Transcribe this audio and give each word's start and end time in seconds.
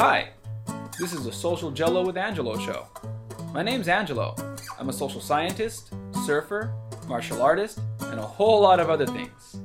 Hi, 0.00 0.30
this 0.98 1.12
is 1.12 1.24
the 1.24 1.30
Social 1.30 1.70
Jello 1.70 2.02
with 2.06 2.16
Angelo 2.16 2.56
show. 2.56 2.86
My 3.52 3.62
name's 3.62 3.86
Angelo. 3.86 4.34
I'm 4.78 4.88
a 4.88 4.94
social 4.94 5.20
scientist, 5.20 5.92
surfer, 6.24 6.72
martial 7.06 7.42
artist, 7.42 7.80
and 8.00 8.18
a 8.18 8.22
whole 8.22 8.62
lot 8.62 8.80
of 8.80 8.88
other 8.88 9.04
things. 9.04 9.60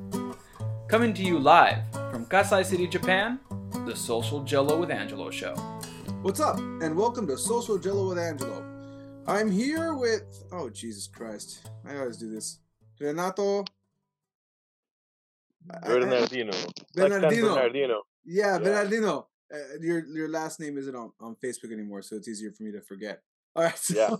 Coming 0.88 1.14
to 1.14 1.22
you 1.22 1.38
live 1.38 1.78
from 2.10 2.26
Kasai 2.26 2.64
City, 2.64 2.86
Japan, 2.86 3.40
the 3.86 3.96
Social 3.96 4.44
Jello 4.44 4.78
with 4.78 4.90
Angelo 4.90 5.30
show. 5.30 5.54
What's 6.20 6.40
up, 6.40 6.58
and 6.58 6.94
welcome 6.94 7.26
to 7.28 7.38
Social 7.38 7.78
Jello 7.78 8.10
with 8.10 8.18
Angelo. 8.18 8.62
I'm 9.26 9.50
here 9.50 9.94
with 9.94 10.44
oh 10.52 10.68
Jesus 10.68 11.06
Christ, 11.06 11.66
I 11.88 11.96
always 11.96 12.18
do 12.18 12.30
this. 12.30 12.58
Renato. 13.00 13.64
I- 15.70 15.78
I- 15.82 15.88
Bernardino. 15.88 16.52
Bernardino. 16.94 17.54
Bernardino. 17.54 18.02
Yeah, 18.26 18.52
Yeah. 18.52 18.58
Bernardino. 18.58 19.28
Uh, 19.52 19.58
your 19.80 20.04
your 20.06 20.28
last 20.28 20.58
name 20.60 20.76
isn't 20.78 20.94
on, 20.96 21.12
on 21.20 21.36
Facebook 21.44 21.72
anymore, 21.72 22.02
so 22.02 22.16
it's 22.16 22.28
easier 22.28 22.50
for 22.52 22.62
me 22.64 22.72
to 22.72 22.80
forget. 22.80 23.22
All 23.56 23.62
right. 23.64 23.78
So, 23.78 23.94
Yeah. 23.94 24.16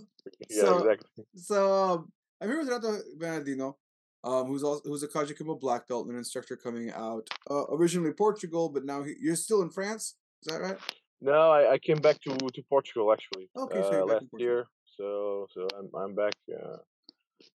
Yeah, 0.49 0.61
So- 0.63 0.77
exactly. 0.79 1.25
So 1.35 1.73
um, 1.73 2.11
here 2.41 2.57
with 2.59 2.67
Renato 2.67 2.97
Bernardino, 3.17 3.77
um, 4.23 4.47
who's 4.47 4.63
also 4.63 4.81
who's 4.85 5.03
a 5.03 5.07
Kajukenbo 5.07 5.59
black 5.59 5.87
belt 5.87 6.05
and 6.05 6.13
an 6.13 6.17
instructor 6.19 6.55
coming 6.55 6.91
out 6.91 7.27
uh, 7.51 7.65
originally 7.71 8.13
Portugal, 8.13 8.69
but 8.69 8.85
now 8.85 9.03
he, 9.03 9.13
you're 9.19 9.35
still 9.35 9.61
in 9.61 9.69
France. 9.69 10.15
Is 10.43 10.53
that 10.53 10.61
right? 10.61 10.77
No, 11.21 11.51
I, 11.51 11.73
I 11.73 11.77
came 11.79 11.97
back 11.97 12.21
to, 12.21 12.35
to 12.37 12.61
Portugal 12.69 13.11
actually. 13.11 13.49
Okay, 13.55 13.81
so 13.81 14.03
uh, 14.03 14.05
last 14.05 14.25
year. 14.37 14.65
So 14.97 15.47
so 15.53 15.67
I'm 15.77 15.89
I'm 16.01 16.15
back 16.15 16.33
uh, 16.51 16.77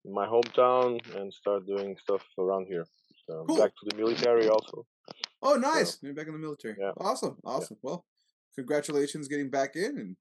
in 0.05 0.13
my 0.13 0.27
hometown 0.27 1.01
and 1.17 1.33
start 1.33 1.67
doing 1.67 1.97
stuff 2.03 2.23
around 2.39 2.67
here. 2.67 2.85
So 3.27 3.35
I'm 3.41 3.47
Cool. 3.47 3.59
back 3.59 3.71
to 3.79 3.85
the 3.91 3.97
military 3.97 4.49
also. 4.49 4.85
Oh, 5.43 5.55
nice! 5.57 5.99
You're 6.03 6.15
back 6.15 6.27
in 6.29 6.33
the 6.33 6.39
military. 6.39 6.77
Yeah. 6.79 6.93
Awesome, 6.99 7.37
awesome. 7.45 7.77
Well, 7.83 8.05
congratulations 8.55 9.29
getting 9.29 9.51
back 9.51 9.77
in 9.77 9.99
and 9.99 10.17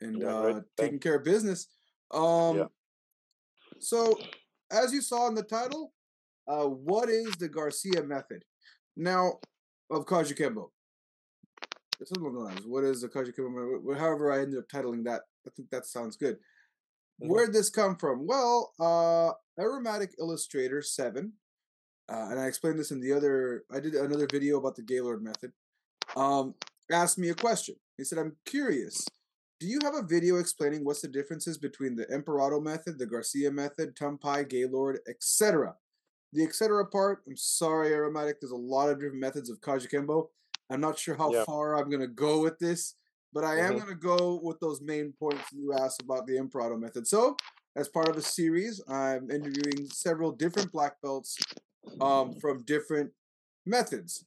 and 0.00 0.20
Yeah, 0.20 0.36
uh, 0.36 0.60
taking 0.76 0.98
care 0.98 1.16
of 1.16 1.24
business. 1.24 1.68
Um, 2.10 2.56
Yeah. 2.58 2.66
So, 3.80 4.18
as 4.70 4.92
you 4.92 5.00
saw 5.02 5.26
in 5.28 5.34
the 5.34 5.42
title, 5.42 5.92
uh, 6.46 6.66
what 6.66 7.08
is 7.08 7.32
the 7.36 7.48
Garcia 7.48 8.02
method? 8.04 8.44
Now, 8.96 9.40
of 9.90 10.06
Kajukenbo. 10.06 10.70
It's 12.00 12.10
along 12.12 12.34
the 12.34 12.40
lines. 12.40 12.66
What 12.66 12.84
is 12.84 13.02
the 13.02 13.08
Kajukenbo? 13.08 13.96
However, 13.98 14.32
I 14.32 14.40
ended 14.42 14.58
up 14.58 14.68
titling 14.68 15.04
that. 15.04 15.22
I 15.46 15.50
think 15.56 15.70
that 15.70 15.86
sounds 15.86 16.16
good. 16.16 16.36
Mhm. 17.20 17.28
Where'd 17.28 17.52
this 17.52 17.70
come 17.70 17.96
from? 17.96 18.26
Well, 18.26 18.72
uh, 18.80 19.32
Aromatic 19.60 20.14
Illustrator 20.18 20.82
7 20.82 21.32
uh, 22.08 22.28
and 22.30 22.38
I 22.38 22.46
explained 22.46 22.78
this 22.78 22.90
in 22.90 23.00
the 23.00 23.12
other. 23.12 23.64
I 23.70 23.80
did 23.80 23.94
another 23.94 24.26
video 24.30 24.58
about 24.58 24.76
the 24.76 24.82
Gaylord 24.82 25.22
method. 25.22 25.52
Um, 26.16 26.54
asked 26.90 27.18
me 27.18 27.30
a 27.30 27.34
question. 27.34 27.76
He 27.96 28.04
said, 28.04 28.18
"I'm 28.18 28.36
curious. 28.44 29.06
Do 29.60 29.66
you 29.66 29.78
have 29.82 29.94
a 29.94 30.02
video 30.02 30.36
explaining 30.36 30.84
what's 30.84 31.00
the 31.00 31.08
differences 31.08 31.56
between 31.56 31.96
the 31.96 32.06
Emperado 32.06 32.62
method, 32.62 32.98
the 32.98 33.06
Garcia 33.06 33.50
method, 33.50 33.96
Tumpai, 33.96 34.48
Gaylord, 34.48 35.00
etc.?" 35.08 35.76
The 36.32 36.42
etc. 36.42 36.84
part. 36.86 37.22
I'm 37.26 37.36
sorry, 37.36 37.92
aromatic. 37.92 38.40
There's 38.40 38.50
a 38.50 38.56
lot 38.56 38.90
of 38.90 38.98
different 38.98 39.20
methods 39.20 39.48
of 39.48 39.60
Kajukenbo. 39.60 40.28
I'm 40.68 40.80
not 40.80 40.98
sure 40.98 41.14
how 41.14 41.30
Yeah. 41.30 41.44
far 41.44 41.76
I'm 41.76 41.90
gonna 41.90 42.08
go 42.08 42.40
with 42.40 42.58
this, 42.58 42.96
but 43.32 43.44
I 43.44 43.60
am 43.60 43.74
Mhm. 43.74 43.78
gonna 43.78 43.94
go 43.94 44.40
with 44.42 44.58
those 44.60 44.80
main 44.80 45.12
points 45.12 45.52
you 45.52 45.72
asked 45.72 46.02
about 46.02 46.26
the 46.26 46.34
Emperado 46.36 46.78
method. 46.78 47.06
So, 47.06 47.36
as 47.76 47.88
part 47.88 48.08
of 48.08 48.16
a 48.16 48.22
series, 48.22 48.80
I'm 48.88 49.30
interviewing 49.30 49.86
several 49.86 50.32
different 50.32 50.72
black 50.72 51.00
belts 51.02 51.36
um, 52.00 52.34
from 52.40 52.62
different 52.64 53.10
methods. 53.66 54.24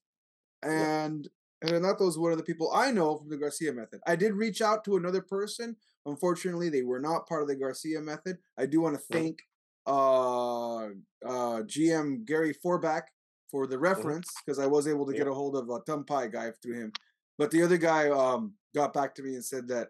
Yeah. 0.63 1.05
And 1.05 1.29
and 1.61 1.71
Renato 1.71 2.07
is 2.07 2.19
one 2.19 2.31
of 2.31 2.37
the 2.37 2.43
people 2.43 2.71
I 2.71 2.91
know 2.91 3.17
from 3.17 3.29
the 3.29 3.37
Garcia 3.37 3.73
method. 3.73 3.99
I 4.05 4.15
did 4.15 4.33
reach 4.33 4.61
out 4.61 4.83
to 4.85 4.95
another 4.95 5.21
person. 5.21 5.75
Unfortunately, 6.05 6.69
they 6.69 6.83
were 6.83 6.99
not 6.99 7.27
part 7.27 7.41
of 7.41 7.47
the 7.47 7.55
Garcia 7.55 7.99
method. 7.99 8.37
I 8.59 8.67
do 8.67 8.79
want 8.79 8.95
to 8.95 9.01
thank 9.11 9.39
uh, 9.87 10.85
uh, 11.25 11.63
GM 11.63 12.25
Gary 12.25 12.53
Forbach 12.53 13.03
for 13.49 13.65
the 13.65 13.79
reference 13.79 14.29
because 14.45 14.59
I 14.59 14.67
was 14.67 14.87
able 14.87 15.05
to 15.07 15.13
get 15.13 15.27
a 15.27 15.33
hold 15.33 15.55
of 15.55 15.69
a 15.69 15.79
Tumpai 15.79 16.31
guy 16.31 16.51
through 16.61 16.79
him. 16.79 16.93
But 17.37 17.49
the 17.51 17.63
other 17.63 17.77
guy 17.77 18.09
um, 18.09 18.53
got 18.75 18.93
back 18.93 19.15
to 19.15 19.23
me 19.23 19.35
and 19.35 19.45
said 19.45 19.67
that 19.69 19.89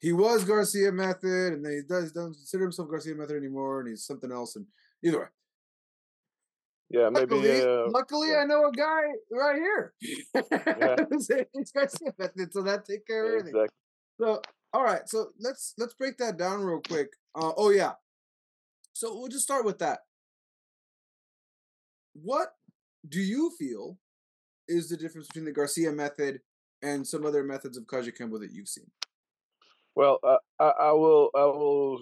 he 0.00 0.12
was 0.12 0.44
Garcia 0.44 0.92
method 0.92 1.52
and 1.52 1.64
then 1.64 1.72
he 1.72 1.80
does 1.88 2.12
doesn't 2.12 2.34
consider 2.34 2.64
himself 2.64 2.90
Garcia 2.90 3.14
method 3.14 3.36
anymore 3.36 3.80
and 3.80 3.88
he's 3.88 4.04
something 4.04 4.32
else. 4.32 4.56
And 4.56 4.66
either 5.04 5.20
way, 5.20 5.26
Yeah, 6.88 7.08
maybe 7.10 7.34
luckily, 7.34 7.62
uh, 7.62 7.88
luckily 7.90 8.28
yeah. 8.30 8.38
I 8.38 8.44
know 8.44 8.68
a 8.68 8.72
guy 8.72 9.02
right 9.30 9.56
here. 9.56 9.92
Yeah. 10.34 10.96
it's 11.54 11.72
Garcia 11.72 12.14
method, 12.18 12.52
so 12.52 12.62
that 12.62 12.84
take 12.84 13.06
care 13.06 13.24
of 13.24 13.40
everything. 13.40 13.60
exactly. 13.60 13.76
So, 14.20 14.40
all 14.72 14.84
right, 14.84 15.02
so 15.06 15.30
let's 15.40 15.74
let's 15.78 15.94
break 15.94 16.16
that 16.18 16.36
down 16.36 16.62
real 16.62 16.80
quick. 16.80 17.08
Uh, 17.34 17.52
oh 17.56 17.70
yeah, 17.70 17.92
so 18.92 19.14
we'll 19.18 19.28
just 19.28 19.44
start 19.44 19.64
with 19.64 19.78
that. 19.80 20.00
What 22.14 22.48
do 23.08 23.20
you 23.20 23.50
feel 23.58 23.98
is 24.68 24.88
the 24.88 24.96
difference 24.96 25.26
between 25.26 25.44
the 25.44 25.52
Garcia 25.52 25.92
method 25.92 26.40
and 26.82 27.06
some 27.06 27.26
other 27.26 27.42
methods 27.42 27.76
of 27.76 27.84
Kajukenbo 27.84 28.40
that 28.40 28.52
you've 28.52 28.68
seen? 28.68 28.90
Well, 29.94 30.18
uh, 30.22 30.36
I, 30.60 30.72
I 30.88 30.92
will, 30.92 31.30
I 31.34 31.44
will, 31.44 31.98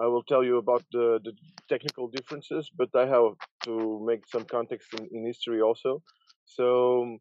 I 0.00 0.06
will 0.06 0.22
tell 0.22 0.44
you 0.44 0.58
about 0.58 0.84
the, 0.92 1.20
the 1.22 1.32
technical 1.68 2.08
differences, 2.08 2.70
but 2.76 2.88
I 2.94 3.06
have 3.06 3.34
to 3.64 4.04
make 4.04 4.26
some 4.26 4.44
context 4.44 4.88
in, 4.94 5.08
in 5.12 5.26
history 5.26 5.60
also. 5.60 6.02
So, 6.44 7.18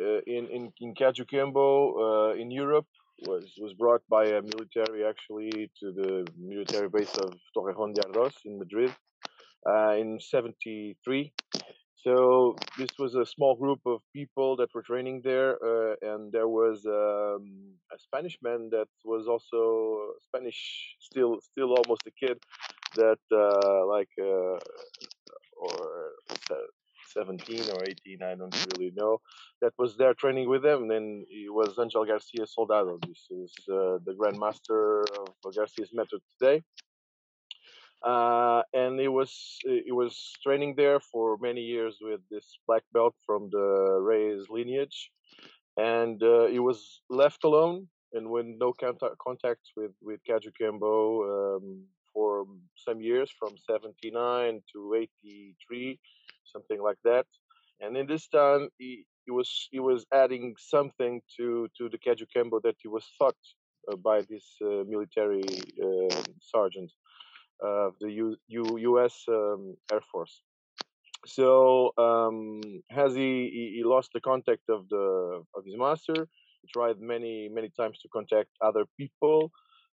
uh, 0.00 0.20
in 0.26 0.46
in 0.48 0.72
in 0.80 0.94
Kajukenbo 0.94 1.66
uh, 2.04 2.40
in 2.40 2.50
Europe 2.50 2.86
was 3.26 3.52
was 3.58 3.74
brought 3.74 4.02
by 4.08 4.24
a 4.26 4.42
military 4.42 5.04
actually 5.04 5.70
to 5.80 5.92
the 5.92 6.26
military 6.38 6.88
base 6.88 7.14
of 7.18 7.30
Torrejón 7.54 7.94
de 7.94 8.02
Ardoz 8.02 8.34
in 8.44 8.58
Madrid 8.58 8.92
uh, 9.68 9.94
in 9.98 10.18
'73. 10.20 11.32
So 12.04 12.56
this 12.78 12.90
was 12.98 13.14
a 13.14 13.26
small 13.26 13.54
group 13.56 13.80
of 13.84 14.00
people 14.14 14.56
that 14.56 14.72
were 14.74 14.82
training 14.82 15.20
there, 15.22 15.58
uh, 15.62 15.96
and 16.02 16.32
there 16.32 16.48
was 16.48 16.86
um, 16.86 17.74
a 17.92 17.98
Spanish 17.98 18.38
man 18.42 18.70
that 18.70 18.88
was 19.04 19.28
also 19.28 20.14
Spanish, 20.28 20.96
still 20.98 21.40
still 21.42 21.74
almost 21.74 22.02
a 22.06 22.10
kid, 22.12 22.38
that 22.96 23.18
uh, 23.32 23.86
like 23.86 24.08
uh, 24.18 24.58
or 25.56 26.12
se- 26.48 26.70
17 27.12 27.70
or 27.74 27.84
18, 27.84 28.22
I 28.22 28.34
don't 28.34 28.54
really 28.72 28.92
know, 28.96 29.18
that 29.60 29.72
was 29.78 29.96
there 29.96 30.14
training 30.14 30.48
with 30.48 30.62
them. 30.62 30.90
And 30.90 31.26
he 31.28 31.48
was 31.50 31.78
Angel 31.78 32.04
Garcia 32.04 32.46
Soldado. 32.46 32.98
This 33.06 33.26
is 33.30 33.52
uh, 33.68 33.98
the 34.06 34.14
grandmaster 34.18 35.02
of 35.18 35.54
Garcia's 35.54 35.90
method 35.92 36.20
today 36.38 36.62
uh, 38.04 38.62
and 38.72 38.98
he 38.98 39.08
was 39.08 39.58
he 39.64 39.92
was 39.92 40.32
training 40.42 40.74
there 40.76 41.00
for 41.00 41.36
many 41.40 41.60
years 41.60 41.98
with 42.00 42.20
this 42.30 42.58
black 42.66 42.82
belt 42.92 43.14
from 43.26 43.48
the 43.50 43.98
Reyes 44.00 44.46
lineage, 44.48 45.10
and 45.76 46.22
uh, 46.22 46.46
he 46.46 46.58
was 46.58 47.02
left 47.10 47.44
alone 47.44 47.88
and 48.12 48.28
with 48.30 48.46
no 48.46 48.72
contact 48.72 49.62
with 49.76 49.92
with 50.02 50.20
Kajukenbo 50.28 51.56
um, 51.56 51.84
for 52.12 52.46
some 52.76 53.00
years, 53.00 53.30
from 53.38 53.54
seventy 53.58 54.10
nine 54.10 54.62
to 54.72 54.94
eighty 54.94 55.54
three, 55.66 55.98
something 56.44 56.82
like 56.82 56.98
that. 57.04 57.26
And 57.80 57.96
in 57.96 58.06
this 58.06 58.28
time, 58.28 58.68
he, 58.78 59.04
he 59.24 59.30
was 59.30 59.68
he 59.70 59.80
was 59.80 60.06
adding 60.12 60.54
something 60.58 61.20
to 61.36 61.68
to 61.78 61.88
the 61.88 61.98
Kajukenbo 61.98 62.62
that 62.62 62.76
he 62.82 62.88
was 62.88 63.04
taught 63.18 63.36
uh, 63.90 63.96
by 63.96 64.22
this 64.22 64.56
uh, 64.64 64.84
military 64.86 65.44
uh, 65.82 66.22
sergeant 66.40 66.90
of 67.62 67.94
the 68.00 68.10
U, 68.10 68.36
U, 68.48 68.78
U.S. 68.78 69.24
Um, 69.28 69.76
Air 69.92 70.00
Force. 70.10 70.42
So 71.26 71.92
um, 71.98 72.60
as 72.90 73.14
he, 73.14 73.50
he, 73.52 73.72
he 73.76 73.82
lost 73.84 74.10
the 74.14 74.20
contact 74.20 74.62
of 74.68 74.88
the 74.88 75.42
of 75.54 75.64
his 75.64 75.76
master, 75.76 76.26
he 76.62 76.68
tried 76.72 76.98
many 77.00 77.48
many 77.52 77.70
times 77.78 77.98
to 78.00 78.08
contact 78.08 78.48
other 78.62 78.86
people, 78.96 79.50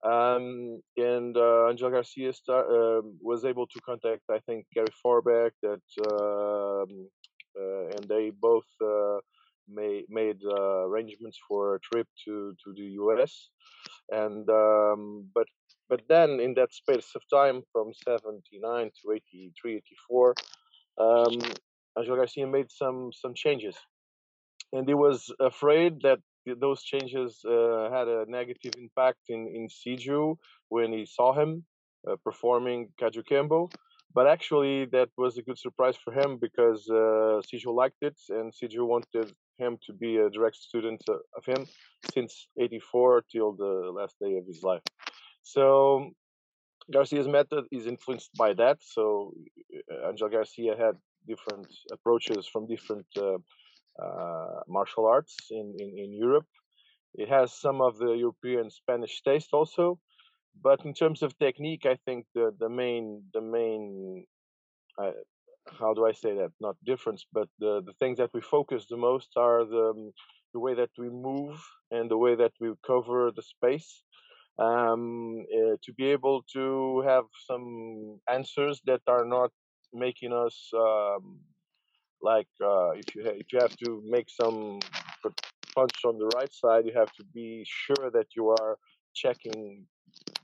um, 0.03 0.81
and 0.97 1.37
uh, 1.37 1.69
Angel 1.69 1.91
Garcia 1.91 2.33
star, 2.33 2.63
um 2.65 3.17
was 3.21 3.45
able 3.45 3.67
to 3.67 3.79
contact 3.81 4.23
I 4.31 4.39
think 4.39 4.65
Gary 4.73 4.93
Forbach 5.05 5.51
that 5.61 5.87
um, 6.09 7.07
uh, 7.59 7.85
and 7.95 8.03
they 8.07 8.31
both 8.31 8.69
uh, 8.83 9.19
made 9.67 10.05
made 10.09 10.39
uh, 10.43 10.87
arrangements 10.87 11.37
for 11.47 11.75
a 11.75 11.79
trip 11.79 12.07
to 12.25 12.55
to 12.63 12.73
the 12.73 12.87
U.S. 13.03 13.49
and 14.09 14.49
um, 14.49 15.29
but 15.35 15.47
but 15.91 16.01
then 16.07 16.39
in 16.39 16.53
that 16.55 16.73
space 16.73 17.09
of 17.17 17.21
time 17.29 17.61
from 17.71 17.91
79 17.93 18.91
to 19.01 19.11
83 19.11 19.75
84 19.75 20.35
um, 20.97 21.37
Angel 21.99 22.15
Garcia 22.15 22.47
made 22.47 22.71
some 22.71 23.11
some 23.21 23.33
changes 23.35 23.75
and 24.73 24.87
he 24.87 24.95
was 24.95 25.19
afraid 25.39 26.01
that 26.01 26.19
those 26.65 26.81
changes 26.81 27.29
uh, 27.45 27.89
had 27.95 28.07
a 28.07 28.25
negative 28.39 28.73
impact 28.85 29.23
in 29.29 29.41
in 29.57 29.67
Sijo 29.77 30.37
when 30.69 30.89
he 30.97 31.05
saw 31.05 31.29
him 31.41 31.51
uh, 32.07 32.15
performing 32.27 32.89
Kajukenbo 32.99 33.69
but 34.13 34.25
actually 34.27 34.85
that 34.95 35.09
was 35.17 35.37
a 35.37 35.43
good 35.47 35.59
surprise 35.65 35.97
for 36.03 36.11
him 36.19 36.37
because 36.45 36.81
uh, 36.89 37.41
Sijo 37.47 37.71
liked 37.81 38.01
it 38.09 38.17
and 38.29 38.53
Sijo 38.57 38.83
wanted 38.93 39.27
him 39.57 39.77
to 39.85 39.93
be 39.93 40.17
a 40.17 40.29
direct 40.29 40.55
student 40.55 41.01
uh, 41.09 41.37
of 41.37 41.43
him 41.45 41.65
since 42.13 42.47
84 42.59 43.23
till 43.31 43.51
the 43.53 43.73
last 43.97 44.15
day 44.19 44.37
of 44.37 44.45
his 44.47 44.63
life. 44.63 44.81
So 45.43 46.11
Garcia's 46.91 47.27
method 47.27 47.65
is 47.71 47.87
influenced 47.87 48.31
by 48.37 48.53
that. 48.53 48.77
So 48.81 49.33
uh, 49.91 50.09
Angel 50.09 50.29
Garcia 50.29 50.75
had 50.77 50.95
different 51.27 51.67
approaches 51.91 52.47
from 52.47 52.67
different 52.67 53.05
uh, 53.17 53.37
uh, 54.01 54.61
martial 54.67 55.05
arts 55.05 55.35
in, 55.51 55.75
in, 55.79 55.97
in 55.97 56.13
Europe. 56.13 56.47
It 57.13 57.29
has 57.29 57.53
some 57.53 57.81
of 57.81 57.97
the 57.97 58.13
European 58.13 58.69
Spanish 58.69 59.21
taste 59.21 59.49
also, 59.53 59.99
but 60.63 60.85
in 60.85 60.93
terms 60.93 61.21
of 61.21 61.37
technique, 61.37 61.85
I 61.85 61.97
think 62.05 62.25
the 62.33 62.55
the 62.57 62.69
main 62.69 63.23
the 63.33 63.41
main 63.41 64.25
uh, 64.97 65.11
how 65.79 65.93
do 65.93 66.05
I 66.05 66.13
say 66.13 66.35
that? 66.35 66.51
Not 66.59 66.77
difference, 66.85 67.25
but 67.33 67.49
the 67.59 67.81
the 67.85 67.93
things 67.99 68.17
that 68.17 68.33
we 68.33 68.41
focus 68.41 68.85
the 68.89 68.97
most 68.97 69.29
are 69.35 69.65
the 69.65 70.11
the 70.53 70.59
way 70.59 70.73
that 70.73 70.91
we 70.97 71.09
move 71.09 71.61
and 71.91 72.09
the 72.09 72.17
way 72.17 72.35
that 72.35 72.53
we 72.59 72.73
cover 72.85 73.31
the 73.31 73.41
space. 73.41 74.03
Um, 74.61 75.45
uh, 75.57 75.77
to 75.83 75.93
be 75.97 76.05
able 76.11 76.43
to 76.53 77.01
have 77.07 77.25
some 77.47 78.19
answers 78.31 78.81
that 78.85 79.01
are 79.07 79.25
not 79.25 79.51
making 79.93 80.33
us 80.33 80.69
um, 80.75 81.39
like 82.21 82.49
uh, 82.63 82.91
if 82.91 83.15
you 83.15 83.23
ha- 83.23 83.37
if 83.43 83.47
you 83.53 83.59
have 83.59 83.75
to 83.77 84.03
make 84.05 84.29
some 84.29 84.79
punch 85.75 85.97
on 86.05 86.17
the 86.19 86.29
right 86.35 86.53
side, 86.53 86.85
you 86.85 86.93
have 86.93 87.11
to 87.13 87.23
be 87.33 87.65
sure 87.65 88.11
that 88.11 88.27
you 88.35 88.49
are 88.49 88.77
checking 89.15 89.85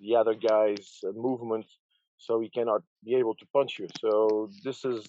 the 0.01 0.15
other 0.15 0.33
guy's 0.33 0.99
uh, 1.07 1.11
movement 1.13 1.65
so 2.17 2.39
he 2.39 2.49
cannot 2.49 2.83
be 3.03 3.15
able 3.15 3.35
to 3.35 3.45
punch 3.53 3.79
you. 3.79 3.87
So 3.99 4.49
this 4.63 4.83
is 4.85 5.07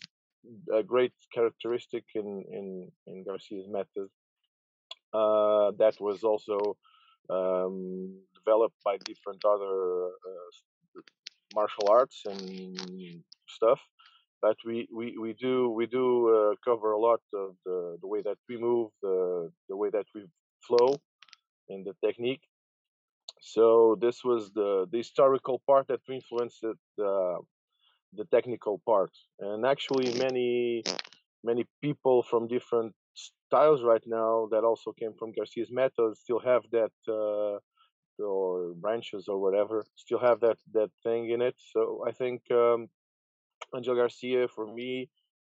a 0.75 0.82
great 0.82 1.12
characteristic 1.34 2.05
in 2.14 2.44
in, 2.50 2.93
in 3.06 3.25
Garcia's 3.25 3.69
method. 3.69 4.08
Uh, 5.12 5.72
that 5.78 5.96
was 6.00 6.22
also 6.22 6.76
um, 7.31 8.20
developed 8.48 8.78
by 8.84 8.96
different 9.10 9.42
other 9.54 9.76
uh, 10.30 11.00
martial 11.54 11.86
arts 11.98 12.18
and 12.30 13.22
stuff. 13.56 13.80
But 14.40 14.56
we, 14.64 14.76
we, 14.98 15.06
we 15.24 15.32
do 15.32 15.54
we 15.78 15.86
do 15.86 16.04
uh, 16.36 16.54
cover 16.68 16.92
a 16.92 17.00
lot 17.08 17.20
of 17.34 17.48
the, 17.66 17.78
the 18.02 18.08
way 18.12 18.20
that 18.28 18.38
we 18.48 18.56
move, 18.56 18.88
the 19.02 19.16
the 19.70 19.76
way 19.76 19.90
that 19.96 20.06
we 20.14 20.20
flow, 20.66 20.90
and 21.68 21.80
the 21.88 21.94
technique. 22.06 22.44
So 23.40 23.96
this 24.04 24.18
was 24.30 24.42
the 24.58 24.86
the 24.92 24.98
historical 24.98 25.56
part 25.66 25.84
that 25.88 26.00
influenced 26.08 26.60
the 26.96 27.38
the 28.18 28.26
technical 28.36 28.80
part, 28.90 29.12
and 29.40 29.66
actually 29.74 30.08
many 30.26 30.82
many 31.50 31.64
people 31.82 32.22
from 32.30 32.42
different 32.56 32.92
styles 33.14 33.80
right 33.82 34.06
now 34.06 34.48
that 34.52 34.62
also 34.70 34.92
came 35.00 35.14
from 35.18 35.32
Garcia's 35.32 35.72
method 35.82 36.16
still 36.16 36.42
have 36.50 36.62
that 36.78 36.94
uh, 37.18 37.58
or 38.19 38.75
branches 38.75 39.29
or 39.29 39.38
whatever 39.38 39.85
still 39.97 40.19
have 40.19 40.41
that 40.41 40.59
that 40.73 40.91
thing 41.03 41.31
in 41.31 41.41
it. 41.43 41.56
So 41.73 42.05
I 42.06 42.12
think 42.12 42.43
um, 42.50 42.88
Angel 43.75 43.94
Garcia 43.94 44.49
for 44.49 44.67
me 44.67 45.09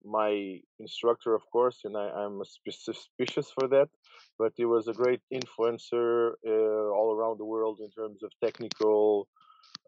my 0.03 0.59
instructor, 0.79 1.35
of 1.35 1.43
course, 1.51 1.81
and 1.83 1.95
I, 1.95 2.23
am 2.23 2.41
suspicious 2.69 3.51
for 3.57 3.67
that. 3.69 3.89
But 4.37 4.53
he 4.55 4.65
was 4.65 4.87
a 4.87 4.93
great 4.93 5.21
influencer 5.33 6.31
uh, 6.47 6.89
all 6.95 7.15
around 7.15 7.39
the 7.39 7.45
world 7.45 7.79
in 7.81 7.91
terms 7.91 8.23
of 8.23 8.31
technical 8.43 9.27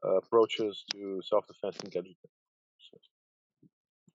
uh, 0.06 0.18
approaches 0.18 0.84
to 0.92 1.22
self-defense 1.24 1.78
and 1.84 1.92
gadget. 1.92 2.16
So, 2.92 2.98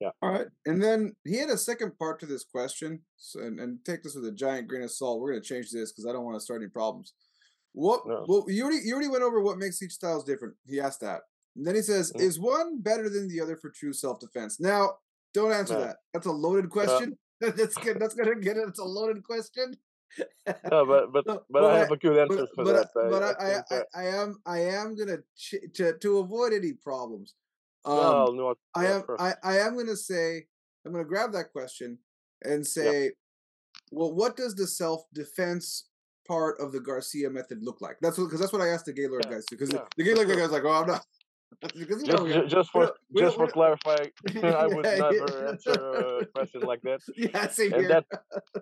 yeah. 0.01 0.11
All 0.23 0.31
right, 0.31 0.47
and 0.67 0.83
then 0.83 1.17
he 1.25 1.39
had 1.39 1.51
a 1.51 1.59
second 1.59 1.99
part 1.99 2.21
to 2.21 2.27
this 2.27 2.45
question, 2.45 3.01
so, 3.17 3.41
and, 3.41 3.59
and 3.59 3.79
take 3.85 4.03
this 4.03 4.15
with 4.15 4.27
a 4.27 4.33
giant 4.33 4.69
grain 4.69 4.83
of 4.83 4.93
salt. 4.93 5.21
We're 5.21 5.33
going 5.33 5.43
to 5.43 5.49
change 5.49 5.71
this 5.71 5.91
because 5.91 6.07
I 6.07 6.13
don't 6.13 6.25
want 6.25 6.37
to 6.37 6.45
start 6.45 6.63
any 6.63 6.71
problems. 6.71 7.15
What? 7.73 8.06
No. 8.06 8.25
Well, 8.26 8.44
you 8.49 8.65
already 8.65 8.81
you 8.85 8.94
already 8.94 9.09
went 9.09 9.23
over 9.23 9.41
what 9.41 9.59
makes 9.59 9.82
each 9.82 9.93
styles 9.93 10.25
different. 10.25 10.55
He 10.67 10.81
asked 10.81 11.00
that. 11.00 11.23
And 11.56 11.67
then 11.67 11.75
he 11.75 11.82
says, 11.82 12.12
mm-hmm. 12.12 12.26
"Is 12.26 12.41
one 12.41 12.81
better 12.81 13.09
than 13.09 13.29
the 13.29 13.41
other 13.41 13.56
for 13.56 13.70
true 13.70 13.93
self-defense?" 13.93 14.61
Now, 14.61 14.94
don't 15.35 15.53
answer 15.53 15.75
no. 15.75 15.81
that. 15.81 15.97
That's 16.12 16.26
a 16.26 16.32
loaded 16.32 16.70
question. 16.70 17.17
No. 17.41 17.50
that's 17.50 17.76
good. 17.76 18.00
That's 18.00 18.15
gonna 18.15 18.37
get 18.37 18.56
it. 18.56 18.69
It's 18.69 18.81
a 18.81 18.85
loaded 18.85 19.23
question. 19.23 19.76
no, 20.70 20.87
but 20.87 21.12
but 21.12 21.25
but, 21.25 21.44
but 21.50 21.65
I 21.65 21.79
have 21.79 21.91
a 21.91 21.97
good 21.97 22.19
answer 22.19 22.47
but, 22.47 22.55
for 22.55 22.65
but, 22.65 22.73
that. 22.73 22.88
But 22.94 23.23
I 23.23 23.76
I, 23.76 23.76
I, 23.76 23.82
I, 23.94 24.06
am 24.17 24.41
I 24.47 24.59
am 24.61 24.97
gonna 24.97 25.19
ch- 25.37 25.73
to 25.75 25.97
to 25.99 26.19
avoid 26.19 26.53
any 26.53 26.73
problems. 26.73 27.35
Um, 27.85 27.97
no, 27.97 28.26
no, 28.32 28.55
I 28.75 28.87
am 28.87 29.03
I, 29.19 29.35
I 29.44 29.59
am 29.59 29.76
gonna 29.76 29.97
say 29.97 30.47
I'm 30.85 30.93
gonna 30.93 31.05
grab 31.05 31.32
that 31.32 31.53
question 31.53 31.99
and 32.43 32.67
say, 32.67 33.05
yep. 33.05 33.12
well, 33.91 34.12
what 34.12 34.37
does 34.37 34.55
the 34.55 34.67
self 34.67 35.03
defense 35.12 35.88
part 36.29 36.61
of 36.61 36.71
the 36.71 36.81
Garcia 36.81 37.29
method 37.31 37.63
look 37.63 37.81
like? 37.81 37.97
That's 38.01 38.19
because 38.19 38.39
that's 38.39 38.53
what 38.53 38.63
I 38.63 38.69
asked 38.69 38.85
the 38.85 38.93
Gaylord 38.93 39.25
yeah. 39.25 39.33
guys 39.33 39.45
because 39.51 39.73
yeah, 39.73 39.81
the, 39.97 40.05
Gaylord 40.05 40.29
guys 40.29 40.51
like, 40.51 40.65
oh, 40.65 40.71
I'm 40.71 40.87
not 40.87 41.05
just, 41.75 42.49
just 42.49 42.71
for 42.71 42.93
just 43.17 43.37
for 43.37 43.49
clarifying, 43.49 44.11
I 44.43 44.67
would 44.67 44.85
yeah, 44.85 44.97
never 44.97 45.27
yeah. 45.43 45.49
answer 45.49 45.73
a 46.21 46.27
question 46.27 46.61
like 46.63 46.83
that. 46.83 47.01
Yeah, 47.17 47.49
same 47.49 47.73
and 47.73 47.83
here. 47.83 47.89
That, 47.89 48.05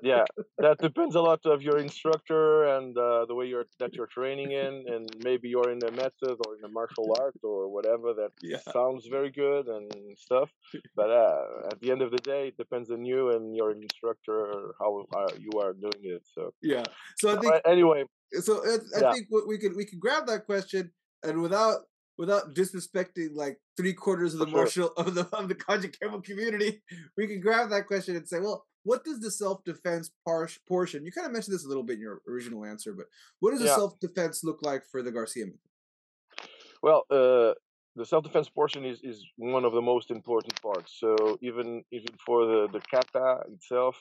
yeah, 0.02 0.24
that 0.58 0.78
depends 0.78 1.14
a 1.14 1.20
lot 1.20 1.40
of 1.44 1.62
your 1.62 1.78
instructor 1.78 2.64
and 2.64 2.96
uh, 2.96 3.26
the 3.26 3.34
way 3.34 3.46
you're 3.46 3.66
that 3.80 3.94
you're 3.94 4.06
training 4.06 4.52
in, 4.52 4.84
and 4.88 5.08
maybe 5.22 5.48
you're 5.48 5.70
in 5.70 5.78
the 5.78 5.90
method 5.90 6.36
or 6.46 6.54
in 6.54 6.62
the 6.62 6.68
martial 6.68 7.14
art 7.20 7.36
or 7.42 7.68
whatever 7.68 8.14
that 8.14 8.30
yeah. 8.42 8.58
sounds 8.72 9.06
very 9.06 9.30
good 9.30 9.66
and 9.66 9.92
stuff. 10.16 10.50
But 10.94 11.10
uh, 11.10 11.68
at 11.70 11.80
the 11.80 11.90
end 11.90 12.00
of 12.00 12.10
the 12.10 12.18
day, 12.18 12.48
it 12.48 12.56
depends 12.56 12.90
on 12.90 13.04
you 13.04 13.30
and 13.30 13.54
your 13.54 13.72
instructor 13.72 14.74
how 14.80 15.04
uh, 15.14 15.26
you 15.38 15.60
are 15.60 15.74
doing 15.74 16.02
it. 16.02 16.22
So 16.34 16.54
yeah. 16.62 16.84
So 17.18 17.36
I 17.36 17.40
think 17.40 17.54
anyway. 17.66 18.04
So 18.40 18.62
I, 18.64 19.06
I 19.06 19.12
think 19.12 19.28
we 19.46 19.58
could 19.58 19.76
we 19.76 19.84
could 19.84 20.00
grab 20.00 20.26
that 20.26 20.46
question 20.46 20.92
and 21.22 21.42
without 21.42 21.82
without 22.18 22.54
disrespecting 22.54 23.34
like 23.34 23.58
three 23.76 23.92
quarters 23.92 24.34
of 24.34 24.40
the 24.40 24.46
martial 24.46 24.92
of 24.96 25.14
the 25.14 25.28
of 25.32 25.48
the 25.48 25.54
Kajukenbo 25.54 26.22
community, 26.24 26.82
we 27.16 27.26
can 27.26 27.40
grab 27.40 27.70
that 27.70 27.86
question 27.86 28.16
and 28.16 28.28
say, 28.28 28.40
well, 28.40 28.66
what 28.84 29.04
does 29.04 29.20
the 29.20 29.30
self 29.30 29.64
defense 29.64 30.10
portion? 30.68 31.04
You 31.04 31.12
kind 31.12 31.26
of 31.26 31.32
mentioned 31.32 31.54
this 31.54 31.64
a 31.64 31.68
little 31.68 31.82
bit 31.82 31.94
in 31.94 32.02
your 32.02 32.20
original 32.28 32.64
answer, 32.64 32.92
but 32.92 33.06
what 33.40 33.50
does 33.50 33.60
the 33.60 33.68
self 33.68 33.98
defense 34.00 34.44
look 34.44 34.60
like 34.62 34.84
for 34.90 35.02
the 35.02 35.10
Garcia 35.10 35.46
method? 35.46 35.58
Well, 36.82 37.04
uh, 37.10 37.54
the 37.96 38.04
self 38.04 38.24
defense 38.24 38.48
portion 38.48 38.84
is, 38.84 39.00
is 39.02 39.24
one 39.36 39.64
of 39.64 39.72
the 39.72 39.82
most 39.82 40.10
important 40.10 40.60
parts. 40.62 40.96
So 41.00 41.38
even 41.40 41.82
even 41.90 42.14
for 42.24 42.46
the 42.46 42.68
the 42.72 42.80
kata 42.90 43.40
itself, 43.52 44.00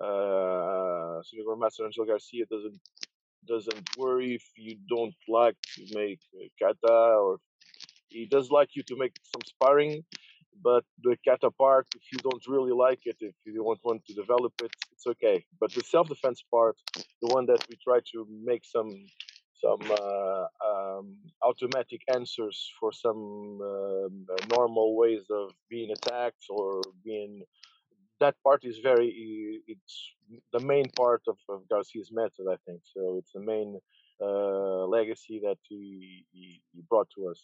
uh, 0.00 1.20
Master 1.58 1.84
Angel 1.84 2.06
Garcia 2.06 2.46
doesn't 2.46 2.80
doesn't 3.46 3.88
worry 3.98 4.34
if 4.34 4.44
you 4.56 4.76
don't 4.88 5.14
like 5.28 5.56
to 5.74 5.82
make 5.94 6.20
kata 6.58 6.92
or 6.92 7.38
he 8.12 8.26
does 8.26 8.50
like 8.50 8.70
you 8.76 8.82
to 8.84 8.96
make 8.96 9.14
some 9.32 9.42
sparring, 9.46 10.04
but 10.62 10.84
the 11.02 11.16
kata 11.26 11.50
part, 11.50 11.86
if 11.96 12.02
you 12.12 12.18
don't 12.18 12.44
really 12.46 12.72
like 12.72 13.00
it, 13.04 13.16
if 13.20 13.34
you 13.44 13.54
don't 13.54 13.84
want 13.84 14.04
to 14.06 14.14
develop 14.14 14.52
it, 14.62 14.72
it's 14.92 15.06
okay. 15.06 15.44
But 15.60 15.72
the 15.72 15.82
self-defense 15.82 16.44
part, 16.50 16.76
the 16.94 17.28
one 17.36 17.46
that 17.46 17.64
we 17.68 17.76
try 17.82 18.00
to 18.12 18.26
make 18.44 18.64
some 18.64 18.90
some 19.64 19.80
uh, 19.92 20.46
um, 20.68 21.16
automatic 21.40 22.00
answers 22.12 22.72
for 22.80 22.92
some 22.92 23.60
uh, 23.62 24.08
normal 24.56 24.96
ways 24.96 25.24
of 25.30 25.52
being 25.70 25.92
attacked 25.92 26.44
or 26.50 26.82
being 27.04 27.42
that 28.22 28.34
part 28.42 28.64
is 28.64 28.78
very 28.78 29.08
it's 29.66 29.96
the 30.52 30.60
main 30.60 30.86
part 30.96 31.22
of, 31.28 31.38
of 31.48 31.68
Garcia's 31.68 32.10
method, 32.12 32.46
I 32.50 32.56
think. 32.66 32.80
So 32.94 33.16
it's 33.18 33.32
the 33.32 33.44
main 33.54 33.78
uh, 34.20 34.84
legacy 34.86 35.40
that 35.46 35.58
he, 35.68 36.24
he, 36.32 36.62
he, 36.72 36.82
brought 36.88 37.08
to 37.16 37.28
us. 37.28 37.40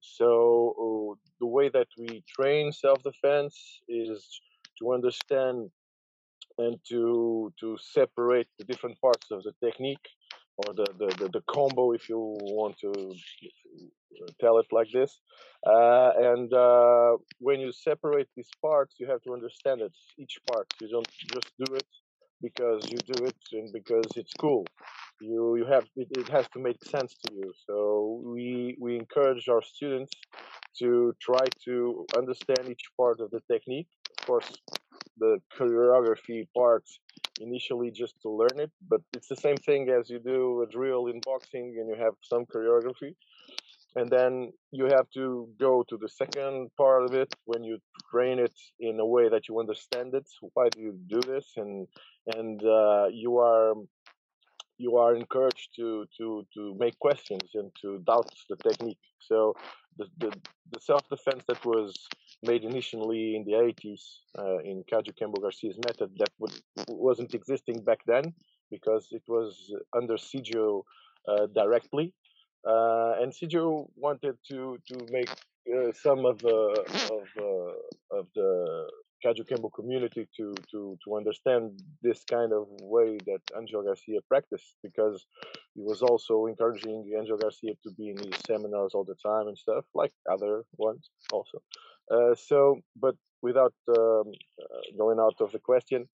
So 0.00 0.74
uh, 0.78 1.14
the 1.40 1.46
way 1.46 1.68
that 1.70 1.88
we 1.98 2.22
train 2.28 2.72
self-defense 2.72 3.80
is 3.88 4.40
to 4.78 4.92
understand 4.92 5.70
and 6.58 6.78
to 6.88 7.52
to 7.60 7.78
separate 7.80 8.48
the 8.58 8.64
different 8.64 9.00
parts 9.00 9.30
of 9.30 9.42
the 9.44 9.52
technique 9.64 10.06
or 10.56 10.74
the, 10.74 10.86
the, 10.98 11.06
the, 11.18 11.28
the 11.28 11.42
combo 11.48 11.92
if 11.92 12.08
you 12.08 12.18
want 12.18 12.76
to 12.78 13.14
tell 14.40 14.58
it 14.58 14.66
like 14.72 14.88
this. 14.92 15.20
Uh, 15.64 16.10
and 16.18 16.52
uh, 16.52 17.16
when 17.38 17.60
you 17.60 17.70
separate 17.72 18.28
these 18.36 18.50
parts 18.60 18.96
you 18.98 19.06
have 19.06 19.22
to 19.22 19.32
understand 19.32 19.80
it 19.80 19.92
each 20.18 20.38
part 20.50 20.66
you 20.80 20.88
don't 20.88 21.08
just 21.32 21.50
do 21.64 21.74
it 21.74 21.86
because 22.42 22.88
you 22.90 22.98
do 22.98 23.24
it 23.24 23.36
and 23.52 23.72
because 23.72 24.06
it's 24.16 24.34
cool. 24.34 24.64
You 25.20 25.56
you 25.56 25.66
have 25.66 25.86
it, 25.96 26.08
it 26.10 26.28
has 26.28 26.46
to 26.54 26.60
make 26.60 26.82
sense 26.84 27.14
to 27.24 27.34
you. 27.34 27.52
So 27.66 28.22
we 28.24 28.76
we 28.80 28.96
encourage 28.96 29.48
our 29.48 29.62
students 29.62 30.12
to 30.78 31.14
try 31.20 31.44
to 31.64 32.06
understand 32.16 32.68
each 32.70 32.86
part 32.96 33.20
of 33.20 33.30
the 33.30 33.40
technique. 33.52 33.88
Of 34.18 34.26
course 34.26 34.50
the 35.18 35.38
choreography 35.58 36.46
part 36.56 36.84
initially 37.40 37.90
just 37.90 38.14
to 38.22 38.28
learn 38.30 38.58
it 38.58 38.70
but 38.88 39.00
it's 39.12 39.28
the 39.28 39.36
same 39.36 39.56
thing 39.58 39.88
as 39.90 40.10
you 40.10 40.18
do 40.18 40.62
a 40.62 40.66
drill 40.72 41.06
in 41.06 41.20
boxing 41.24 41.76
and 41.78 41.88
you 41.88 41.96
have 42.04 42.14
some 42.22 42.44
choreography 42.46 43.14
and 43.96 44.10
then 44.10 44.52
you 44.70 44.86
have 44.86 45.08
to 45.14 45.48
go 45.58 45.82
to 45.88 45.96
the 45.96 46.08
second 46.08 46.70
part 46.76 47.04
of 47.04 47.14
it 47.14 47.34
when 47.44 47.64
you 47.64 47.78
train 48.10 48.38
it 48.38 48.54
in 48.80 49.00
a 49.00 49.06
way 49.06 49.28
that 49.28 49.48
you 49.48 49.58
understand 49.58 50.14
it. 50.14 50.26
Why 50.54 50.68
do 50.68 50.80
you 50.80 50.98
do 51.08 51.20
this? 51.20 51.52
And 51.56 51.86
and 52.36 52.62
uh, 52.64 53.06
you 53.10 53.38
are 53.38 53.74
you 54.76 54.96
are 54.96 55.14
encouraged 55.16 55.70
to 55.76 56.06
to 56.18 56.46
to 56.54 56.76
make 56.78 56.98
questions 56.98 57.50
and 57.54 57.70
to 57.82 57.98
doubt 58.06 58.30
the 58.48 58.56
technique. 58.56 59.04
So 59.18 59.54
the 59.96 60.06
the, 60.18 60.30
the 60.72 60.80
self-defense 60.80 61.44
that 61.48 61.64
was 61.64 61.94
made 62.42 62.62
initially 62.62 63.34
in 63.34 63.44
the 63.44 63.52
80s 63.52 64.02
uh, 64.38 64.58
in 64.58 64.84
Kajukenbo 64.84 65.40
Garcia's 65.40 65.76
method 65.88 66.10
that 66.18 66.30
was, 66.38 66.62
wasn't 66.86 67.34
existing 67.34 67.82
back 67.82 67.98
then 68.06 68.32
because 68.70 69.08
it 69.10 69.22
was 69.26 69.74
under 69.96 70.14
Sijo 70.14 70.84
uh, 71.26 71.46
directly 71.46 72.14
uh, 72.66 73.14
and 73.20 73.32
Sijo 73.32 73.88
wanted 73.96 74.36
to 74.50 74.78
to 74.88 75.06
make 75.10 75.30
uh, 75.30 75.92
some 75.92 76.24
of 76.26 76.38
the 76.38 76.84
of 77.12 77.26
uh, 77.40 78.18
of 78.18 78.26
the 78.34 78.88
community 79.74 80.28
to 80.36 80.54
to 80.70 80.96
to 81.04 81.16
understand 81.16 81.80
this 82.02 82.24
kind 82.24 82.52
of 82.52 82.66
way 82.82 83.18
that 83.26 83.40
Angel 83.56 83.82
Garcia 83.82 84.20
practiced 84.28 84.74
because 84.82 85.26
he 85.74 85.82
was 85.82 86.02
also 86.02 86.46
encouraging 86.46 87.04
Angel 87.18 87.36
Garcia 87.36 87.72
to 87.82 87.90
be 87.96 88.10
in 88.10 88.18
his 88.18 88.40
seminars 88.46 88.92
all 88.94 89.04
the 89.04 89.16
time 89.24 89.48
and 89.48 89.58
stuff 89.58 89.84
like 89.94 90.12
other 90.30 90.64
ones 90.76 91.10
also. 91.32 91.62
Uh, 92.10 92.34
so, 92.34 92.80
but 92.96 93.14
without 93.42 93.74
um, 93.88 94.32
uh, 94.62 94.80
going 94.96 95.18
out 95.18 95.34
of 95.40 95.52
the 95.52 95.58
question, 95.58 96.08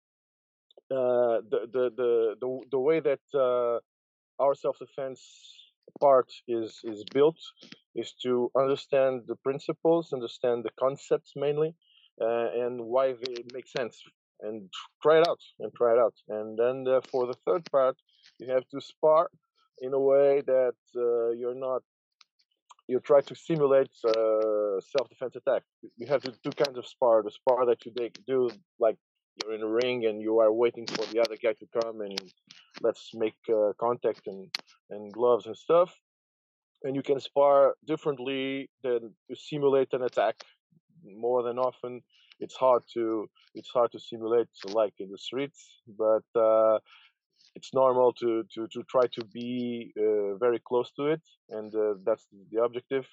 uh, 0.90 1.40
the, 1.50 1.68
the 1.72 1.90
the 1.96 2.34
the 2.40 2.60
the 2.70 2.78
way 2.78 3.00
that 3.00 3.20
our 4.38 4.54
self 4.54 4.78
defense 4.78 5.20
part 6.00 6.28
is 6.48 6.80
is 6.84 7.04
built 7.12 7.38
is 7.94 8.12
to 8.22 8.50
understand 8.56 9.22
the 9.26 9.36
principles, 9.36 10.12
understand 10.12 10.64
the 10.64 10.70
concepts 10.78 11.32
mainly, 11.36 11.74
uh, 12.20 12.48
and 12.62 12.80
why 12.80 13.12
they 13.12 13.44
make 13.52 13.66
sense, 13.66 14.00
and 14.40 14.70
try 15.02 15.18
it 15.18 15.28
out 15.28 15.40
and 15.58 15.72
try 15.74 15.92
it 15.92 15.98
out. 15.98 16.14
And 16.28 16.58
then 16.58 16.86
uh, 16.86 17.00
for 17.10 17.26
the 17.26 17.38
third 17.46 17.64
part, 17.70 17.96
you 18.38 18.52
have 18.52 18.66
to 18.68 18.80
spar 18.80 19.30
in 19.80 19.92
a 19.92 19.98
way 19.98 20.42
that 20.46 20.80
uh, 20.96 21.30
you're 21.30 21.60
not. 21.68 21.82
You 22.88 22.98
try 22.98 23.20
to 23.20 23.34
simulate 23.36 23.92
uh, 24.04 24.80
self-defense 24.80 25.36
attack. 25.36 25.62
You 25.96 26.06
have 26.08 26.22
to 26.22 26.32
two 26.44 26.50
kinds 26.50 26.76
of 26.76 26.86
spar: 26.86 27.22
the 27.22 27.30
spar 27.30 27.66
that 27.66 27.84
you 27.84 27.92
do 28.26 28.50
like 28.78 28.96
you're 29.42 29.54
in 29.54 29.62
a 29.62 29.68
ring 29.68 30.06
and 30.06 30.20
you 30.20 30.40
are 30.40 30.52
waiting 30.52 30.86
for 30.86 31.04
the 31.06 31.20
other 31.20 31.36
guy 31.36 31.52
to 31.52 31.66
come 31.80 32.00
and 32.00 32.18
let's 32.82 33.10
make 33.14 33.36
uh, 33.48 33.72
contact 33.78 34.26
and 34.26 34.48
and 34.90 35.12
gloves 35.12 35.46
and 35.46 35.56
stuff 35.56 35.94
and 36.84 36.96
you 36.96 37.02
can 37.02 37.20
spar 37.20 37.74
differently 37.86 38.70
than 38.82 39.12
to 39.28 39.36
simulate 39.36 39.92
an 39.92 40.02
attack. 40.02 40.36
More 41.04 41.42
than 41.42 41.58
often 41.58 42.02
it's 42.40 42.56
hard 42.56 42.82
to 42.94 43.28
it's 43.54 43.70
hard 43.70 43.92
to 43.92 43.98
simulate 43.98 44.48
like 44.66 44.94
in 44.98 45.10
the 45.10 45.18
streets 45.18 45.80
but 45.98 46.24
uh, 46.38 46.78
it's 47.54 47.72
normal 47.74 48.12
to 48.14 48.44
to 48.54 48.66
to 48.68 48.82
try 48.84 49.06
to 49.12 49.24
be 49.24 49.92
uh, 49.98 50.36
very 50.36 50.60
close 50.60 50.90
to 50.92 51.06
it 51.06 51.22
and 51.50 51.74
uh, 51.74 51.94
that's 52.04 52.26
the 52.50 52.62
objective. 52.62 53.06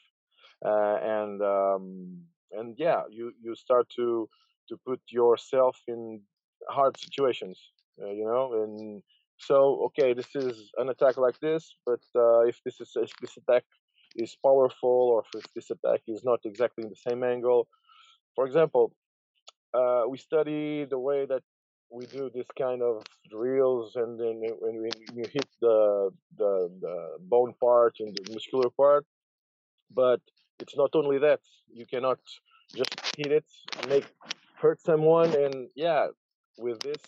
Uh, 0.65 0.97
and 1.03 1.41
um, 1.41 2.17
and 2.51 2.75
yeah 2.77 3.01
you 3.09 3.31
you 3.41 3.55
start 3.55 3.87
to 3.95 4.27
to 4.69 4.77
put 4.85 4.99
yourself 5.09 5.77
in 5.87 6.21
hard 6.69 6.97
situations 6.97 7.57
uh, 8.01 8.09
you 8.09 8.25
know 8.25 8.63
and 8.63 9.03
so 9.37 9.81
okay 9.85 10.13
this 10.13 10.35
is 10.35 10.71
an 10.77 10.89
attack 10.89 11.17
like 11.17 11.39
this 11.39 11.75
but 11.85 11.99
uh, 12.15 12.41
if 12.41 12.59
this 12.65 12.79
is 12.81 12.91
if 12.95 13.11
this 13.21 13.37
attack 13.37 13.63
is 14.15 14.35
powerful 14.43 14.89
or 15.13 15.23
if 15.35 15.53
this 15.53 15.69
attack 15.69 16.01
is 16.07 16.23
not 16.23 16.39
exactly 16.45 16.83
in 16.83 16.89
the 16.89 16.95
same 16.95 17.23
angle. 17.23 17.67
For 18.35 18.45
example 18.45 18.93
uh, 19.73 20.03
we 20.09 20.17
study 20.17 20.85
the 20.85 20.99
way 20.99 21.25
that 21.25 21.43
we 21.89 22.05
do 22.05 22.29
this 22.33 22.47
kind 22.57 22.81
of 22.81 23.03
drills 23.29 23.95
and 23.95 24.19
then 24.19 24.41
when 24.59 24.75
you 25.13 25.23
hit 25.31 25.47
the, 25.61 26.09
the 26.37 26.69
the 26.81 26.95
bone 27.19 27.53
part 27.61 27.95
and 27.99 28.15
the 28.15 28.33
muscular 28.33 28.69
part 28.69 29.05
but 29.91 30.19
it's 30.59 30.75
not 30.75 30.89
only 30.95 31.17
that 31.17 31.39
you 31.73 31.85
cannot 31.85 32.19
just 32.75 32.93
hit 33.15 33.31
it 33.31 33.45
make 33.87 34.05
hurt 34.55 34.81
someone 34.81 35.33
and 35.33 35.69
yeah 35.75 36.07
with 36.57 36.79
this 36.81 37.01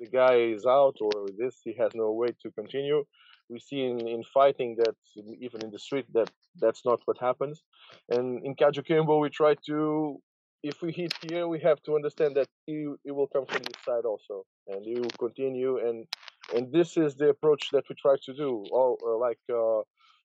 the 0.00 0.06
guy 0.06 0.36
is 0.36 0.66
out 0.66 0.96
or 1.00 1.26
this 1.36 1.60
he 1.64 1.74
has 1.78 1.90
no 1.94 2.12
way 2.12 2.28
to 2.42 2.50
continue 2.52 3.04
we 3.48 3.58
see 3.58 3.84
in, 3.84 4.06
in 4.06 4.22
fighting 4.22 4.76
that 4.76 4.94
even 5.40 5.62
in 5.64 5.70
the 5.70 5.78
street 5.78 6.06
that 6.12 6.30
that's 6.60 6.84
not 6.84 7.00
what 7.04 7.18
happens 7.18 7.62
and 8.08 8.44
in 8.44 8.54
Kajukenbo 8.54 9.20
we 9.20 9.28
try 9.28 9.54
to 9.66 10.20
if 10.62 10.82
we 10.82 10.92
hit 10.92 11.12
here 11.28 11.48
we 11.48 11.58
have 11.60 11.82
to 11.82 11.94
understand 11.96 12.36
that 12.36 12.48
he, 12.66 12.86
it 13.04 13.12
will 13.12 13.26
come 13.28 13.46
from 13.46 13.62
this 13.62 13.82
side 13.84 14.04
also 14.04 14.44
and 14.68 14.84
he 14.84 14.94
will 14.94 15.16
continue 15.18 15.78
and 15.86 16.06
and 16.54 16.72
this 16.72 16.96
is 16.96 17.14
the 17.14 17.28
approach 17.28 17.68
that 17.72 17.84
we 17.88 17.94
try 17.96 18.16
to 18.24 18.32
do 18.34 18.64
all 18.72 18.98
uh, 19.06 19.16
like 19.16 19.38
uh, 19.52 19.82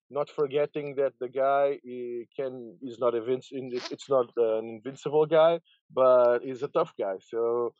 not 0.10 0.30
forgetting 0.30 0.96
that 0.96 1.14
the 1.20 1.30
guy 1.30 1.80
he 1.84 2.28
can 2.36 2.76
is 2.82 3.00
not 3.00 3.16
invincible. 3.16 3.70
It's 3.92 4.10
not 4.10 4.32
an 4.38 4.66
invincible 4.76 5.26
guy, 5.26 5.60
but 5.94 6.40
he's 6.40 6.64
a 6.64 6.68
tough 6.68 6.94
guy. 7.00 7.16
So 7.20 7.74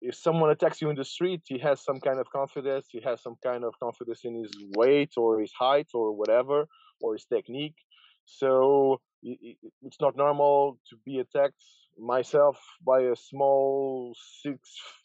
if 0.00 0.14
someone 0.14 0.50
attacks 0.50 0.82
you 0.82 0.90
in 0.90 0.96
the 0.96 1.04
street, 1.04 1.42
he 1.46 1.58
has 1.58 1.82
some 1.82 2.00
kind 2.00 2.18
of 2.18 2.30
confidence. 2.30 2.86
He 2.90 3.00
has 3.04 3.22
some 3.22 3.36
kind 3.42 3.64
of 3.64 3.74
confidence 3.78 4.20
in 4.24 4.34
his 4.34 4.52
weight 4.76 5.12
or 5.16 5.40
his 5.40 5.52
height 5.52 5.88
or 5.94 6.12
whatever 6.12 6.66
or 7.00 7.14
his 7.14 7.24
technique. 7.24 7.76
So 8.24 9.00
it's 9.22 10.00
not 10.00 10.16
normal 10.16 10.78
to 10.90 10.96
be 11.04 11.18
attacked 11.18 11.62
myself 11.98 12.58
by 12.84 13.00
a 13.02 13.16
small 13.16 14.14
six 14.42 14.58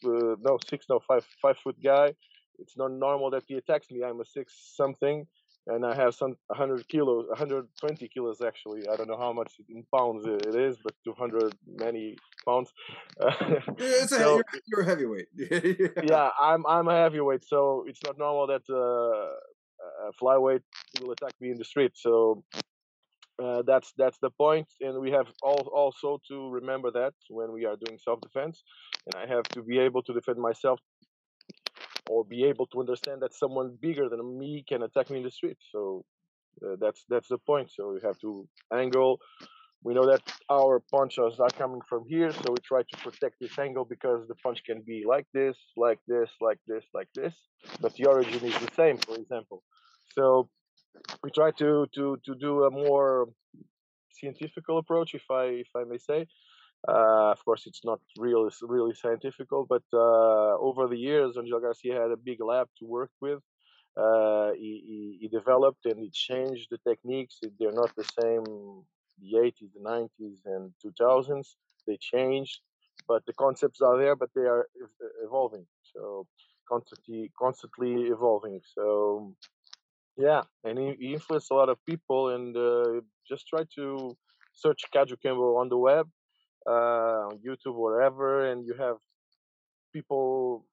uh, 0.04 0.34
no 0.40 0.58
six 0.68 0.86
no 0.88 1.00
five 1.06 1.24
five 1.40 1.56
foot 1.58 1.76
guy. 1.82 2.14
It's 2.58 2.76
not 2.76 2.92
normal 2.92 3.30
that 3.30 3.44
he 3.46 3.54
attacks 3.54 3.90
me. 3.90 4.02
I'm 4.04 4.20
a 4.20 4.24
six 4.24 4.74
something 4.76 5.26
and 5.70 5.86
I 5.86 5.94
have 5.94 6.14
some 6.14 6.36
100 6.48 6.88
kilos, 6.88 7.26
120 7.28 8.08
kilos 8.08 8.40
actually. 8.40 8.88
I 8.88 8.96
don't 8.96 9.08
know 9.08 9.16
how 9.16 9.32
much 9.32 9.52
in 9.68 9.84
pounds 9.94 10.26
it 10.26 10.54
is, 10.54 10.76
but 10.82 10.94
200 11.04 11.54
many 11.66 12.16
pounds. 12.44 12.72
it's 13.78 14.12
a, 14.12 14.18
so, 14.18 14.34
you're, 14.34 14.44
you're, 14.66 14.80
a 14.80 14.84
heavyweight. 14.84 15.28
yeah. 15.36 15.88
yeah, 16.02 16.28
I'm 16.40 16.66
I'm 16.66 16.88
a 16.88 16.96
heavyweight, 16.96 17.44
so 17.44 17.84
it's 17.86 18.00
not 18.04 18.18
normal 18.18 18.46
that 18.48 18.64
uh, 18.68 20.08
a 20.08 20.12
flyweight 20.20 20.62
will 21.00 21.12
attack 21.12 21.34
me 21.40 21.50
in 21.50 21.58
the 21.58 21.64
street. 21.64 21.92
So 21.94 22.44
uh, 23.42 23.62
that's 23.62 23.92
that's 23.96 24.18
the 24.18 24.30
point, 24.30 24.68
and 24.80 25.00
we 25.00 25.10
have 25.12 25.28
all, 25.42 25.70
also 25.72 26.20
to 26.28 26.50
remember 26.50 26.90
that 26.90 27.14
when 27.28 27.52
we 27.52 27.64
are 27.64 27.76
doing 27.84 27.98
self 27.98 28.20
defense, 28.20 28.62
and 29.06 29.14
I 29.22 29.26
have 29.34 29.44
to 29.54 29.62
be 29.62 29.78
able 29.78 30.02
to 30.02 30.12
defend 30.12 30.38
myself 30.38 30.80
or 32.10 32.24
be 32.24 32.40
able 32.52 32.66
to 32.72 32.80
understand 32.84 33.18
that 33.22 33.32
someone 33.42 33.68
bigger 33.86 34.06
than 34.08 34.20
me 34.42 34.64
can 34.70 34.82
attack 34.82 35.06
me 35.10 35.18
in 35.18 35.24
the 35.28 35.30
street. 35.38 35.58
So 35.72 35.80
uh, 36.64 36.76
that's 36.82 37.02
that's 37.12 37.28
the 37.34 37.38
point. 37.50 37.68
So 37.76 37.82
we 37.94 38.00
have 38.08 38.18
to 38.26 38.30
angle. 38.82 39.12
We 39.82 39.94
know 39.94 40.06
that 40.12 40.22
our 40.58 40.74
punches 40.94 41.34
are 41.44 41.54
coming 41.62 41.82
from 41.90 42.02
here, 42.14 42.30
so 42.32 42.46
we 42.54 42.60
try 42.72 42.82
to 42.90 42.96
protect 43.06 43.36
this 43.40 43.58
angle 43.66 43.86
because 43.94 44.20
the 44.28 44.34
punch 44.44 44.60
can 44.68 44.82
be 44.92 44.98
like 45.14 45.26
this, 45.32 45.56
like 45.86 46.00
this, 46.12 46.30
like 46.48 46.60
this, 46.70 46.84
like 46.98 47.10
this, 47.14 47.34
but 47.82 47.94
the 47.94 48.04
origin 48.14 48.42
is 48.50 48.58
the 48.64 48.72
same. 48.80 48.96
For 48.98 49.16
example, 49.22 49.62
so 50.16 50.50
we 51.22 51.30
try 51.30 51.50
to 51.62 51.86
to 51.96 52.04
to 52.26 52.32
do 52.46 52.52
a 52.68 52.70
more 52.70 53.28
scientific 54.18 54.64
approach, 54.68 55.10
if 55.20 55.26
I 55.42 55.44
if 55.64 55.70
I 55.80 55.84
may 55.90 56.00
say, 56.10 56.20
uh, 56.88 57.30
of 57.30 57.44
course, 57.44 57.66
it's 57.66 57.84
not 57.84 58.00
really 58.18 58.50
really 58.62 58.94
scientific, 58.94 59.48
but 59.68 59.82
uh, 59.92 60.56
over 60.58 60.88
the 60.88 60.96
years, 60.96 61.36
Angel 61.36 61.60
Garcia 61.60 62.00
had 62.00 62.10
a 62.10 62.16
big 62.16 62.42
lab 62.42 62.68
to 62.78 62.86
work 62.86 63.10
with. 63.20 63.40
Uh, 63.96 64.52
he, 64.52 65.18
he, 65.20 65.28
developed 65.28 65.84
and 65.84 65.98
he 65.98 66.10
changed 66.10 66.68
the 66.70 66.78
techniques. 66.88 67.40
They're 67.58 67.72
not 67.72 67.94
the 67.96 68.04
same 68.22 68.44
the 69.20 69.36
80s, 69.36 69.72
the 69.74 69.80
90s, 69.80 70.38
and 70.46 70.72
2000s. 70.82 71.56
They 71.86 71.98
changed, 72.00 72.60
but 73.08 73.26
the 73.26 73.32
concepts 73.34 73.80
are 73.80 73.98
there, 73.98 74.16
but 74.16 74.30
they 74.34 74.42
are 74.42 74.66
evolving. 75.24 75.66
So 75.92 76.26
constantly, 76.68 77.30
constantly 77.38 78.04
evolving. 78.04 78.60
So 78.74 79.34
yeah, 80.16 80.42
and 80.64 80.78
he, 80.78 80.96
he 80.98 81.14
influenced 81.14 81.50
a 81.50 81.54
lot 81.54 81.68
of 81.68 81.84
people. 81.84 82.30
And 82.30 82.56
uh, 82.56 83.00
just 83.28 83.48
try 83.48 83.64
to 83.74 84.16
search 84.54 84.82
Kajukenbo 84.94 85.58
on 85.60 85.68
the 85.68 85.76
web 85.76 86.08
uh, 86.66 87.30
on 87.30 87.38
YouTube, 87.38 87.74
wherever, 87.74 88.46
and 88.50 88.66
you 88.66 88.74
have 88.74 88.96
people 89.92 90.66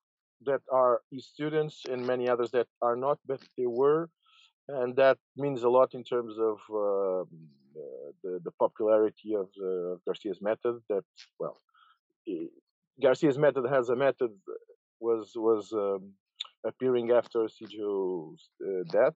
that 0.46 0.62
are 0.72 1.02
students 1.18 1.84
and 1.90 2.06
many 2.06 2.30
others 2.30 2.52
that 2.52 2.68
are 2.82 2.96
not, 2.96 3.18
but 3.26 3.42
they 3.58 3.66
were, 3.66 4.10
and 4.68 4.96
that 4.96 5.18
means 5.36 5.64
a 5.64 5.70
lot 5.70 5.94
in 5.94 6.04
terms 6.04 6.36
of 6.38 6.58
uh, 6.70 7.26
the, 8.24 8.40
the 8.44 8.52
popularity 8.60 9.36
of 9.36 9.48
the, 9.56 10.00
Garcia's 10.06 10.42
method. 10.42 10.82
That 10.90 11.04
well, 11.40 11.62
Garcia's 13.02 13.38
method 13.38 13.66
has 13.70 13.90
a 13.90 13.96
method 13.96 14.32
was 15.00 15.32
was 15.36 15.72
um, 15.74 16.14
appearing 16.66 17.12
after 17.12 17.48
Sijo's 17.48 18.50
uh, 18.62 18.84
death, 18.92 19.16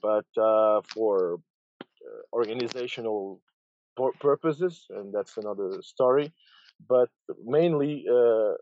but 0.00 0.26
uh, 0.40 0.80
for 0.94 1.38
organizational 2.32 3.40
pur- 3.40 3.51
purposes, 4.20 4.86
and 4.90 5.12
that's 5.12 5.36
another 5.36 5.82
story. 5.82 6.32
But 6.88 7.10
mainly, 7.44 8.04
uh, 8.08 8.54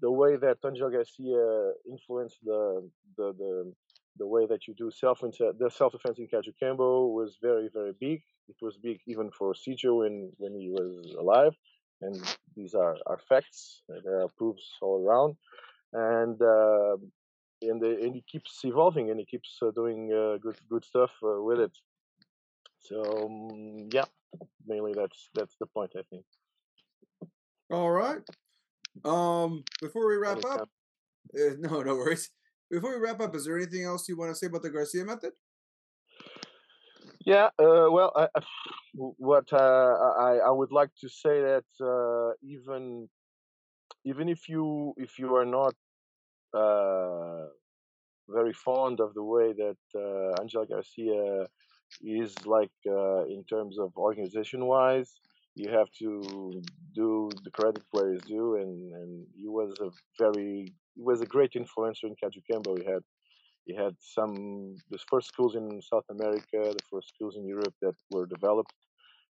the 0.00 0.10
way 0.10 0.36
that 0.36 0.58
Angel 0.66 0.90
Garcia 0.90 1.72
influenced 1.88 2.38
the 2.44 2.88
the 3.16 3.32
the, 3.38 3.72
the 4.18 4.26
way 4.26 4.46
that 4.46 4.66
you 4.66 4.74
do 4.74 4.90
self 4.90 5.20
the 5.20 5.70
self 5.70 5.92
defense 5.92 6.18
in 6.18 6.28
Kajukenbo 6.28 7.12
was 7.12 7.38
very 7.42 7.68
very 7.72 7.92
big. 8.00 8.22
It 8.48 8.56
was 8.62 8.76
big 8.76 9.00
even 9.06 9.30
for 9.30 9.54
Sijo 9.54 9.98
when 10.00 10.32
when 10.38 10.54
he 10.54 10.70
was 10.70 11.14
alive, 11.18 11.54
and 12.02 12.16
these 12.56 12.74
are 12.74 12.96
are 13.06 13.20
facts. 13.28 13.82
There 14.04 14.20
are 14.22 14.28
proofs 14.38 14.68
all 14.82 15.06
around, 15.06 15.36
and. 15.92 16.40
Uh, 16.40 16.96
and, 17.62 17.82
and 17.82 18.14
he 18.14 18.24
keeps 18.26 18.60
evolving 18.64 19.10
and 19.10 19.20
he 19.20 19.26
keeps 19.26 19.58
uh, 19.62 19.70
doing 19.72 20.10
uh, 20.12 20.38
good 20.38 20.56
good 20.68 20.84
stuff 20.84 21.10
uh, 21.22 21.42
with 21.42 21.60
it. 21.60 21.72
So 22.80 23.26
um, 23.26 23.88
yeah, 23.92 24.06
mainly 24.66 24.92
that's 24.94 25.28
that's 25.34 25.56
the 25.60 25.66
point 25.66 25.92
I 25.96 26.02
think. 26.10 26.24
All 27.70 27.90
right. 27.90 28.20
Um, 29.04 29.64
before 29.80 30.08
we 30.08 30.16
wrap 30.16 30.44
up, 30.44 30.68
uh, 31.38 31.54
no, 31.58 31.82
no 31.82 31.94
worries. 31.94 32.30
Before 32.70 32.94
we 32.94 33.04
wrap 33.04 33.20
up, 33.20 33.34
is 33.34 33.44
there 33.44 33.56
anything 33.56 33.84
else 33.84 34.08
you 34.08 34.16
want 34.16 34.30
to 34.30 34.34
say 34.34 34.46
about 34.46 34.62
the 34.62 34.70
Garcia 34.70 35.04
method? 35.04 35.32
Yeah, 37.24 37.50
uh, 37.58 37.86
well, 37.90 38.12
I, 38.16 38.28
what 38.94 39.52
uh, 39.52 39.56
I 39.56 40.38
I 40.46 40.50
would 40.50 40.72
like 40.72 40.90
to 41.00 41.08
say 41.08 41.42
that 41.42 41.64
uh, 41.80 42.32
even 42.42 43.08
even 44.04 44.28
if 44.28 44.48
you 44.48 44.94
if 44.96 45.18
you 45.18 45.34
are 45.36 45.44
not 45.44 45.74
uh, 46.54 47.46
very 48.28 48.52
fond 48.52 49.00
of 49.00 49.14
the 49.14 49.22
way 49.22 49.52
that 49.52 49.76
uh, 49.94 50.42
Angel 50.42 50.64
Garcia 50.64 51.46
is 52.02 52.34
like 52.46 52.70
uh, 52.86 53.24
in 53.26 53.44
terms 53.48 53.78
of 53.78 53.96
organization 53.96 54.66
wise, 54.66 55.12
you 55.54 55.68
have 55.70 55.90
to 55.98 56.62
do 56.94 57.30
the 57.44 57.50
credit 57.50 57.82
where 57.90 58.12
it's 58.12 58.26
due, 58.26 58.56
and 58.56 58.92
and 58.94 59.26
he 59.36 59.48
was 59.48 59.74
a 59.80 59.90
very 60.18 60.72
he 60.94 61.02
was 61.02 61.20
a 61.20 61.26
great 61.26 61.52
influencer 61.52 62.04
in 62.04 62.16
Kajukenbo. 62.16 62.78
He 62.78 62.84
had 62.84 63.02
he 63.66 63.74
had 63.74 63.94
some 64.00 64.76
the 64.90 64.98
first 65.10 65.28
schools 65.28 65.54
in 65.54 65.80
South 65.82 66.04
America, 66.10 66.58
the 66.78 66.86
first 66.90 67.08
schools 67.14 67.36
in 67.36 67.46
Europe 67.46 67.74
that 67.82 67.94
were 68.10 68.26
developed. 68.26 68.74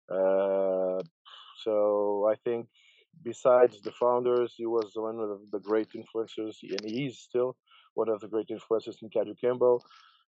Uh, 0.09 1.01
so 1.63 2.27
I 2.31 2.35
think 2.43 2.67
besides 3.23 3.81
the 3.81 3.91
founders, 3.91 4.53
he 4.55 4.65
was 4.65 4.91
one 4.95 5.19
of 5.19 5.39
the 5.51 5.59
great 5.59 5.89
influencers, 5.93 6.55
and 6.61 6.81
he 6.85 7.07
is 7.07 7.19
still 7.19 7.55
one 7.93 8.09
of 8.09 8.19
the 8.21 8.27
great 8.27 8.49
influencers 8.49 8.97
in 9.01 9.09
Kajukenbo 9.09 9.81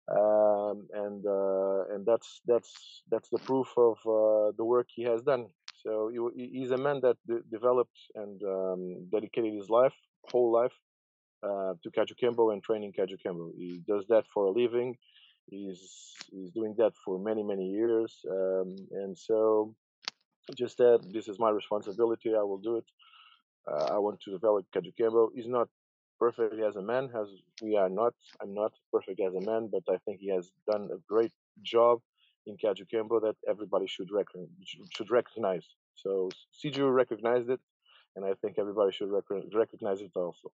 um, 0.09 0.89
and 0.93 1.25
uh, 1.27 1.95
and 1.95 2.05
that's 2.07 2.41
that's 2.47 3.03
that's 3.11 3.29
the 3.31 3.39
proof 3.39 3.69
of 3.77 3.99
uh, 4.07 4.53
the 4.57 4.65
work 4.65 4.89
he 4.95 5.03
has 5.05 5.23
done. 5.23 5.47
So 5.83 6.11
he, 6.35 6.51
he's 6.53 6.71
a 6.71 6.77
man 6.77 7.01
that 7.03 7.17
de- 7.27 7.43
developed 7.51 7.99
and 8.15 8.43
um, 8.43 9.09
dedicated 9.11 9.55
his 9.55 9.71
life, 9.71 9.95
whole 10.31 10.53
life, 10.53 10.73
uh, 11.43 11.75
to 11.83 11.91
Kajukenbo 11.91 12.53
and 12.53 12.63
training 12.63 12.93
Kajukenbo. 12.99 13.53
He 13.57 13.81
does 13.87 14.05
that 14.09 14.25
for 14.33 14.47
a 14.47 14.51
living. 14.51 14.97
He's 15.49 15.81
he's 16.31 16.51
doing 16.51 16.75
that 16.79 16.93
for 17.05 17.19
many 17.19 17.43
many 17.43 17.67
years, 17.71 18.21
um, 18.31 18.77
and 18.93 19.17
so 19.17 19.75
just 20.57 20.79
that 20.79 21.01
this 21.13 21.29
is 21.29 21.39
my 21.39 21.51
responsibility. 21.51 22.35
I 22.35 22.43
will 22.43 22.59
do 22.59 22.77
it. 22.77 22.85
Uh, 23.71 23.95
I 23.95 23.99
want 23.99 24.21
to 24.23 24.31
develop 24.33 24.67
Kajukenbo. 24.75 25.29
He's 25.35 25.49
not 25.49 25.69
perfect 26.21 26.61
as 26.61 26.77
a 26.77 26.83
man 26.83 27.05
as 27.21 27.29
we 27.63 27.77
are 27.77 27.89
not 27.89 28.15
i'm 28.41 28.55
not 28.55 28.73
perfect 28.93 29.21
as 29.21 29.35
a 29.35 29.45
man 29.51 29.69
but 29.73 29.83
i 29.95 29.97
think 30.05 30.21
he 30.21 30.29
has 30.29 30.53
done 30.71 30.89
a 30.93 30.99
great 31.09 31.33
job 31.63 32.01
in 32.47 32.57
Kajukenbo 32.57 33.21
that 33.23 33.37
everybody 33.49 33.87
should 33.87 34.11
recognize 34.11 34.49
should 34.91 35.11
recognize. 35.11 35.65
So 35.95 36.31
Sijo 36.57 36.93
recognized 36.93 37.51
it 37.51 37.61
and 38.17 38.25
i 38.25 38.33
think 38.41 38.59
everybody 38.59 38.93
should 38.93 39.11
rec- 39.11 39.45
recognize 39.55 40.01
it 40.01 40.13
also. 40.15 40.53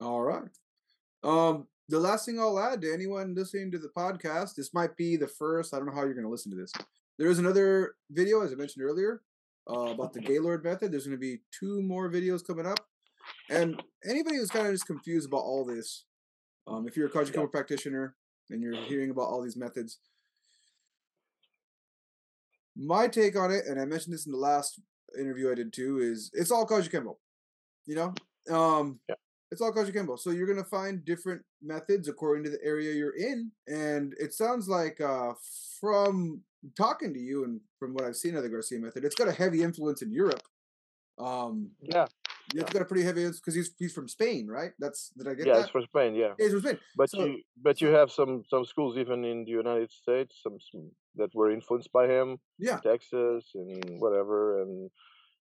All 0.00 0.22
right. 0.22 0.50
Um 1.22 1.66
the 1.88 1.98
last 1.98 2.24
thing 2.24 2.38
i'll 2.38 2.58
add 2.58 2.80
to 2.82 2.92
anyone 2.92 3.34
listening 3.34 3.70
to 3.72 3.78
the 3.78 3.88
podcast 3.88 4.54
this 4.54 4.72
might 4.72 4.96
be 4.96 5.16
the 5.16 5.26
first 5.26 5.74
i 5.74 5.76
don't 5.76 5.86
know 5.86 5.92
how 5.92 6.04
you're 6.04 6.14
going 6.14 6.24
to 6.24 6.30
listen 6.30 6.52
to 6.52 6.56
this. 6.56 6.72
There 7.18 7.28
is 7.28 7.38
another 7.38 7.96
video 8.10 8.42
as 8.42 8.52
i 8.52 8.54
mentioned 8.54 8.84
earlier 8.84 9.22
uh, 9.68 9.90
about 9.94 10.12
the 10.12 10.20
gaylord 10.30 10.64
method. 10.64 10.92
There's 10.92 11.06
going 11.06 11.16
to 11.16 11.20
be 11.20 11.40
two 11.50 11.82
more 11.82 12.10
videos 12.10 12.46
coming 12.46 12.66
up 12.66 12.80
and 13.48 13.82
anybody 14.04 14.36
who's 14.36 14.50
kind 14.50 14.66
of 14.66 14.72
just 14.72 14.86
confused 14.86 15.28
about 15.28 15.42
all 15.42 15.64
this, 15.64 16.04
um, 16.66 16.86
if 16.86 16.96
you're 16.96 17.08
a 17.08 17.10
Kajukenbo 17.10 17.42
yeah. 17.42 17.46
practitioner 17.46 18.14
and 18.50 18.62
you're 18.62 18.76
hearing 18.76 19.10
about 19.10 19.28
all 19.28 19.42
these 19.42 19.56
methods, 19.56 19.98
my 22.76 23.08
take 23.08 23.36
on 23.36 23.50
it, 23.50 23.64
and 23.66 23.80
I 23.80 23.84
mentioned 23.84 24.14
this 24.14 24.26
in 24.26 24.32
the 24.32 24.38
last 24.38 24.80
interview 25.18 25.50
I 25.50 25.54
did 25.54 25.72
too, 25.72 25.98
is 25.98 26.30
it's 26.32 26.50
all 26.50 26.66
Kajukenbo. 26.66 27.16
You 27.86 27.96
know, 27.96 28.56
um, 28.56 29.00
yeah. 29.08 29.16
it's 29.50 29.60
all 29.60 29.72
Kajukenbo. 29.72 30.18
So 30.18 30.30
you're 30.30 30.46
gonna 30.46 30.64
find 30.64 31.04
different 31.04 31.42
methods 31.62 32.08
according 32.08 32.44
to 32.44 32.50
the 32.50 32.62
area 32.64 32.94
you're 32.94 33.16
in, 33.16 33.50
and 33.66 34.14
it 34.18 34.32
sounds 34.32 34.68
like 34.68 35.00
uh, 35.00 35.32
from 35.80 36.42
talking 36.76 37.12
to 37.12 37.20
you 37.20 37.44
and 37.44 37.60
from 37.78 37.94
what 37.94 38.04
I've 38.04 38.16
seen 38.16 38.36
of 38.36 38.42
the 38.42 38.48
Garcia 38.48 38.78
method, 38.78 39.04
it's 39.04 39.14
got 39.14 39.28
a 39.28 39.32
heavy 39.32 39.62
influence 39.62 40.02
in 40.02 40.12
Europe. 40.12 40.42
Um, 41.20 41.70
yeah. 41.82 42.06
It's 42.52 42.72
got 42.72 42.82
a 42.82 42.84
pretty 42.84 43.04
heavy 43.04 43.26
because 43.26 43.54
he's 43.54 43.70
he's 43.78 43.92
from 43.92 44.08
Spain, 44.08 44.48
right? 44.48 44.72
That's 44.80 45.10
did 45.16 45.28
I 45.28 45.34
get 45.34 45.46
yeah, 45.46 45.52
that? 45.52 45.58
Yeah, 45.58 45.62
it's 45.62 45.70
from 45.70 45.84
Spain. 45.84 46.14
Yeah, 46.16 46.32
he's 46.36 46.50
from 46.50 46.62
Spain. 46.62 46.78
But 46.96 47.10
so, 47.10 47.24
you 47.24 47.42
but 47.62 47.80
you 47.80 47.88
have 47.88 48.10
some 48.10 48.42
some 48.50 48.64
schools 48.64 48.98
even 48.98 49.24
in 49.24 49.44
the 49.44 49.52
United 49.52 49.92
States, 49.92 50.40
some, 50.42 50.58
some 50.72 50.90
that 51.14 51.32
were 51.32 51.52
influenced 51.52 51.92
by 51.92 52.08
him. 52.08 52.38
Yeah, 52.58 52.80
Texas 52.80 53.44
and 53.54 54.00
whatever, 54.00 54.62
and 54.62 54.90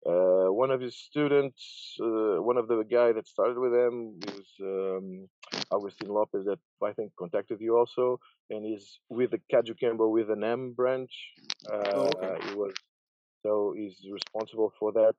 uh, 0.06 0.52
one 0.52 0.70
of 0.70 0.80
his 0.80 0.96
students, 0.96 1.96
uh, 2.00 2.42
one 2.42 2.56
of 2.56 2.68
the 2.68 2.84
guy 2.90 3.12
that 3.12 3.26
started 3.26 3.58
with 3.58 3.72
him 3.72 4.18
is 4.28 4.48
um, 4.60 5.28
Agustin 5.72 6.08
Lopez 6.08 6.44
that 6.44 6.58
I 6.82 6.92
think 6.92 7.12
contacted 7.18 7.58
you 7.60 7.76
also, 7.76 8.18
and 8.50 8.64
he's 8.64 9.00
with 9.08 9.30
the 9.30 9.40
Kajukenbo 9.52 10.10
with 10.10 10.30
an 10.30 10.44
M 10.44 10.72
branch. 10.72 11.12
Uh, 11.70 11.90
oh, 11.94 12.10
okay. 12.16 12.48
He 12.48 12.54
was 12.54 12.72
so 13.42 13.74
he's 13.76 13.96
responsible 14.10 14.72
for 14.78 14.92
that. 14.92 15.14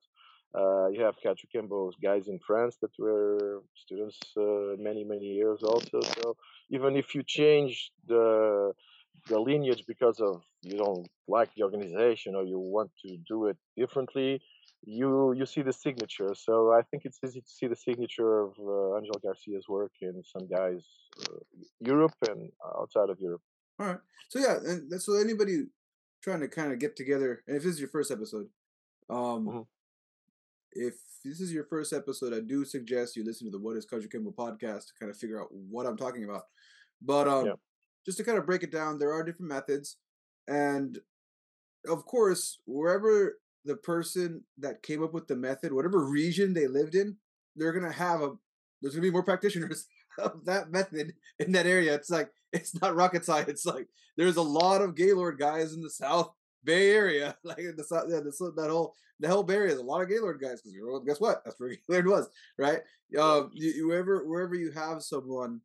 Uh, 0.55 0.87
you 0.87 1.01
have 1.03 1.15
Kajukenbo's 1.23 1.95
guys 2.01 2.27
in 2.27 2.39
France 2.39 2.77
that 2.81 2.91
were 2.97 3.61
students 3.75 4.19
uh, 4.37 4.75
many 4.77 5.03
many 5.03 5.25
years 5.25 5.63
also. 5.63 5.99
So 6.01 6.37
even 6.69 6.95
if 6.95 7.13
you 7.13 7.23
change 7.23 7.91
the 8.07 8.71
the 9.27 9.39
lineage 9.39 9.83
because 9.87 10.19
of 10.19 10.43
you 10.61 10.77
don't 10.77 11.07
like 11.27 11.53
the 11.55 11.63
organization 11.63 12.35
or 12.35 12.43
you 12.43 12.59
want 12.59 12.91
to 13.05 13.17
do 13.27 13.47
it 13.47 13.57
differently, 13.75 14.41
you 14.85 15.33
you 15.33 15.45
see 15.45 15.61
the 15.61 15.73
signature. 15.73 16.33
So 16.35 16.71
I 16.71 16.83
think 16.83 17.03
it's 17.03 17.19
easy 17.25 17.41
to 17.41 17.49
see 17.49 17.67
the 17.67 17.75
signature 17.75 18.39
of 18.39 18.51
uh, 18.57 18.97
Angel 18.97 19.19
Garcia's 19.21 19.67
work 19.67 19.91
in 20.01 20.23
some 20.23 20.47
guys 20.47 20.85
uh, 21.21 21.39
Europe 21.81 22.15
and 22.29 22.49
outside 22.79 23.09
of 23.09 23.19
Europe. 23.19 23.41
All 23.79 23.87
right. 23.87 23.99
So 24.29 24.39
yeah, 24.39 24.55
and 24.65 25.01
so 25.01 25.15
anybody 25.15 25.65
trying 26.23 26.39
to 26.39 26.47
kind 26.47 26.71
of 26.71 26.79
get 26.79 26.95
together, 26.95 27.43
and 27.45 27.57
if 27.57 27.63
this 27.63 27.73
is 27.73 27.79
your 27.79 27.89
first 27.89 28.09
episode, 28.09 28.47
um, 29.09 29.47
mm-hmm 29.47 29.61
if 30.75 30.95
this 31.23 31.39
is 31.39 31.53
your 31.53 31.63
first 31.63 31.93
episode, 31.93 32.33
I 32.33 32.41
do 32.41 32.65
suggest 32.65 33.15
you 33.15 33.23
listen 33.23 33.47
to 33.47 33.51
the 33.51 33.59
What 33.59 33.77
is 33.77 33.88
Kajukenbo 33.88 34.35
podcast 34.35 34.88
to 34.88 34.93
kind 34.99 35.09
of 35.09 35.17
figure 35.17 35.41
out 35.41 35.47
what 35.51 35.85
I'm 35.85 35.97
talking 35.97 36.25
about. 36.25 36.43
But 37.01 37.27
um, 37.27 37.45
yeah. 37.45 37.53
just 38.05 38.17
to 38.17 38.23
kind 38.23 38.38
of 38.38 38.45
break 38.45 38.61
it 38.61 38.71
down, 38.71 38.99
there 38.99 39.13
are 39.13 39.23
different 39.23 39.51
methods. 39.51 39.97
And 40.47 40.99
of 41.88 42.05
course, 42.05 42.59
wherever 42.65 43.38
the 43.63 43.77
person 43.77 44.43
that 44.59 44.83
came 44.83 45.03
up 45.03 45.13
with 45.13 45.27
the 45.27 45.35
method, 45.35 45.73
whatever 45.73 46.05
region 46.05 46.53
they 46.53 46.67
lived 46.67 46.93
in, 46.93 47.17
they're 47.55 47.73
going 47.73 47.91
to 47.91 47.97
have 47.97 48.21
a, 48.21 48.31
there's 48.81 48.93
going 48.93 49.01
to 49.03 49.09
be 49.09 49.11
more 49.11 49.23
practitioners 49.23 49.88
of 50.19 50.45
that 50.45 50.71
method 50.71 51.13
in 51.39 51.53
that 51.53 51.65
area. 51.65 51.95
It's 51.95 52.09
like, 52.09 52.29
it's 52.53 52.79
not 52.81 52.95
rocket 52.95 53.25
science. 53.25 53.49
It's 53.49 53.65
like, 53.65 53.88
there's 54.17 54.38
a 54.38 54.41
lot 54.41 54.81
of 54.81 54.95
Gaylord 54.95 55.39
guys 55.39 55.73
in 55.73 55.81
the 55.81 55.89
South 55.89 56.33
Bay 56.65 56.91
Area, 56.91 57.38
like 57.43 57.58
the 57.58 57.75
the, 57.75 58.51
that 58.56 58.69
whole 58.69 58.95
the 59.19 59.30
whole 59.30 59.43
Bay 59.43 59.56
Area, 59.56 59.73
is 59.73 59.80
a 59.80 59.84
lot 59.84 60.01
of 60.01 60.10
Gaylord 60.10 60.41
guys 60.41 60.62
because 60.62 61.04
guess 61.06 61.21
what? 61.21 61.43
That's 61.45 61.60
where 61.60 61.75
Gaylord 61.89 62.08
was, 62.08 62.30
right? 62.58 62.80
Um, 63.17 63.51
you, 63.54 63.88
wherever 63.88 64.28
wherever 64.28 64.56
you 64.56 64.71
have 64.71 65.04
someone, 65.04 65.62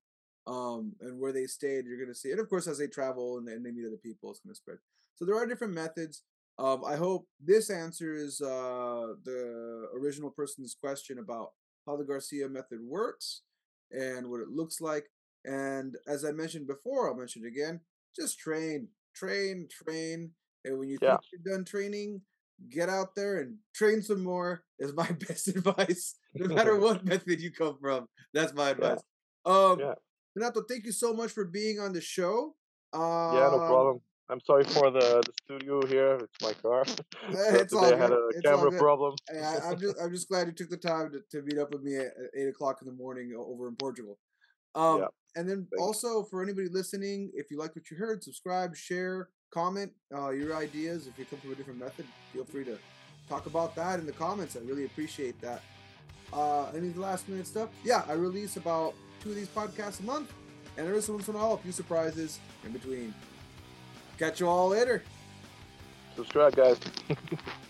um, 0.46 0.92
and 1.00 1.18
where 1.18 1.32
they 1.32 1.46
stayed, 1.46 1.86
you're 1.86 2.00
gonna 2.00 2.14
see, 2.14 2.30
and 2.30 2.40
of 2.40 2.48
course 2.48 2.66
as 2.66 2.78
they 2.78 2.86
travel 2.86 3.38
and, 3.38 3.48
and 3.48 3.64
they 3.64 3.70
meet 3.70 3.86
other 3.86 3.96
people, 3.96 4.30
it's 4.30 4.40
gonna 4.40 4.54
spread. 4.54 4.78
So 5.16 5.24
there 5.24 5.36
are 5.36 5.46
different 5.46 5.74
methods. 5.74 6.22
Um, 6.58 6.84
I 6.84 6.96
hope 6.96 7.26
this 7.42 7.70
answers 7.70 8.40
uh, 8.40 9.14
the 9.24 9.88
original 9.94 10.30
person's 10.30 10.76
question 10.78 11.18
about 11.18 11.52
how 11.86 11.96
the 11.96 12.04
Garcia 12.04 12.48
method 12.48 12.80
works 12.82 13.42
and 13.90 14.28
what 14.28 14.40
it 14.40 14.48
looks 14.48 14.80
like. 14.80 15.06
And 15.44 15.96
as 16.06 16.24
I 16.24 16.32
mentioned 16.32 16.66
before, 16.66 17.08
I'll 17.08 17.16
mention 17.16 17.44
it 17.44 17.48
again. 17.48 17.80
Just 18.14 18.38
train, 18.38 18.88
train, 19.14 19.68
train 19.70 20.32
and 20.64 20.78
when 20.78 20.88
you 20.88 20.98
yeah. 21.00 21.16
think 21.16 21.20
you're 21.32 21.54
done 21.54 21.64
training, 21.64 22.20
get 22.68 22.88
out 22.88 23.14
there 23.14 23.38
and 23.40 23.56
train 23.74 24.02
some 24.02 24.22
more 24.22 24.62
is 24.78 24.92
my 24.92 25.10
best 25.28 25.48
advice. 25.48 26.16
No 26.34 26.54
matter 26.54 26.76
what 26.78 27.04
method 27.04 27.40
you 27.40 27.50
come 27.50 27.78
from, 27.80 28.06
that's 28.34 28.52
my 28.52 28.70
advice. 28.70 29.00
Yeah. 29.46 29.52
Um, 29.52 29.80
yeah. 29.80 29.94
Renato, 30.34 30.62
thank 30.68 30.84
you 30.84 30.92
so 30.92 31.12
much 31.12 31.30
for 31.30 31.44
being 31.44 31.80
on 31.80 31.92
the 31.92 32.00
show. 32.00 32.54
Um, 32.92 33.34
yeah, 33.34 33.48
no 33.50 33.60
um, 33.60 33.68
problem. 33.68 34.00
I'm 34.28 34.40
sorry 34.40 34.62
for 34.62 34.92
the, 34.92 35.24
the 35.26 35.32
studio 35.42 35.84
here. 35.86 36.14
It's 36.14 36.40
my 36.40 36.52
car. 36.52 36.84
it's 37.30 37.72
all 37.72 37.82
today 37.82 37.96
I 37.96 37.98
had 37.98 38.12
a 38.12 38.28
It's 38.28 38.42
camera 38.42 38.70
problem. 38.70 39.16
I, 39.28 39.58
I'm 39.64 39.80
just 39.80 39.96
I'm 40.00 40.12
just 40.12 40.28
glad 40.28 40.46
you 40.46 40.52
took 40.52 40.70
the 40.70 40.76
time 40.76 41.10
to, 41.10 41.20
to 41.32 41.44
meet 41.44 41.58
up 41.58 41.72
with 41.72 41.82
me 41.82 41.96
at, 41.96 42.12
eight 42.36 42.48
o'clock 42.48 42.78
in 42.80 42.86
the 42.86 42.94
morning 42.94 43.32
over 43.36 43.66
in 43.66 43.74
Portugal. 43.74 44.18
Um, 44.76 45.00
Yeah. 45.00 45.06
and 45.34 45.48
then 45.48 45.56
Thank 45.56 45.68
you. 45.72 45.84
also 45.84 46.22
for 46.22 46.44
anybody 46.44 46.68
listening, 46.68 47.32
if 47.34 47.50
you 47.50 47.58
like 47.58 47.74
what 47.74 47.90
you 47.90 47.96
heard, 47.96 48.22
subscribe, 48.22 48.76
share, 48.76 49.30
comment 49.50 49.92
uh, 50.14 50.30
your 50.30 50.56
ideas. 50.56 51.06
If 51.06 51.18
you 51.18 51.24
come 51.24 51.38
from 51.40 51.52
a 51.52 51.54
different 51.54 51.78
method, 51.78 52.06
feel 52.32 52.44
free 52.44 52.64
to 52.64 52.78
talk 53.28 53.46
about 53.46 53.74
that 53.76 53.98
in 54.00 54.06
the 54.06 54.12
comments. 54.12 54.56
I 54.56 54.60
really 54.60 54.84
appreciate 54.84 55.40
that. 55.40 55.62
Uh, 56.32 56.66
any 56.76 56.92
last 56.92 57.28
minute 57.28 57.46
stuff? 57.46 57.68
Yeah, 57.84 58.04
I 58.08 58.12
release 58.12 58.56
about 58.56 58.94
two 59.22 59.30
of 59.30 59.36
these 59.36 59.48
podcasts 59.48 60.00
a 60.00 60.04
month, 60.04 60.32
and 60.76 60.86
every 60.86 61.00
once 61.00 61.28
in 61.28 61.34
a 61.34 61.38
while, 61.38 61.54
a 61.54 61.58
few 61.58 61.72
surprises 61.72 62.38
in 62.64 62.72
between. 62.72 63.14
Catch 64.18 64.40
you 64.40 64.48
all 64.48 64.68
later. 64.68 65.02
Subscribe, 66.14 66.54
guys. 66.54 66.78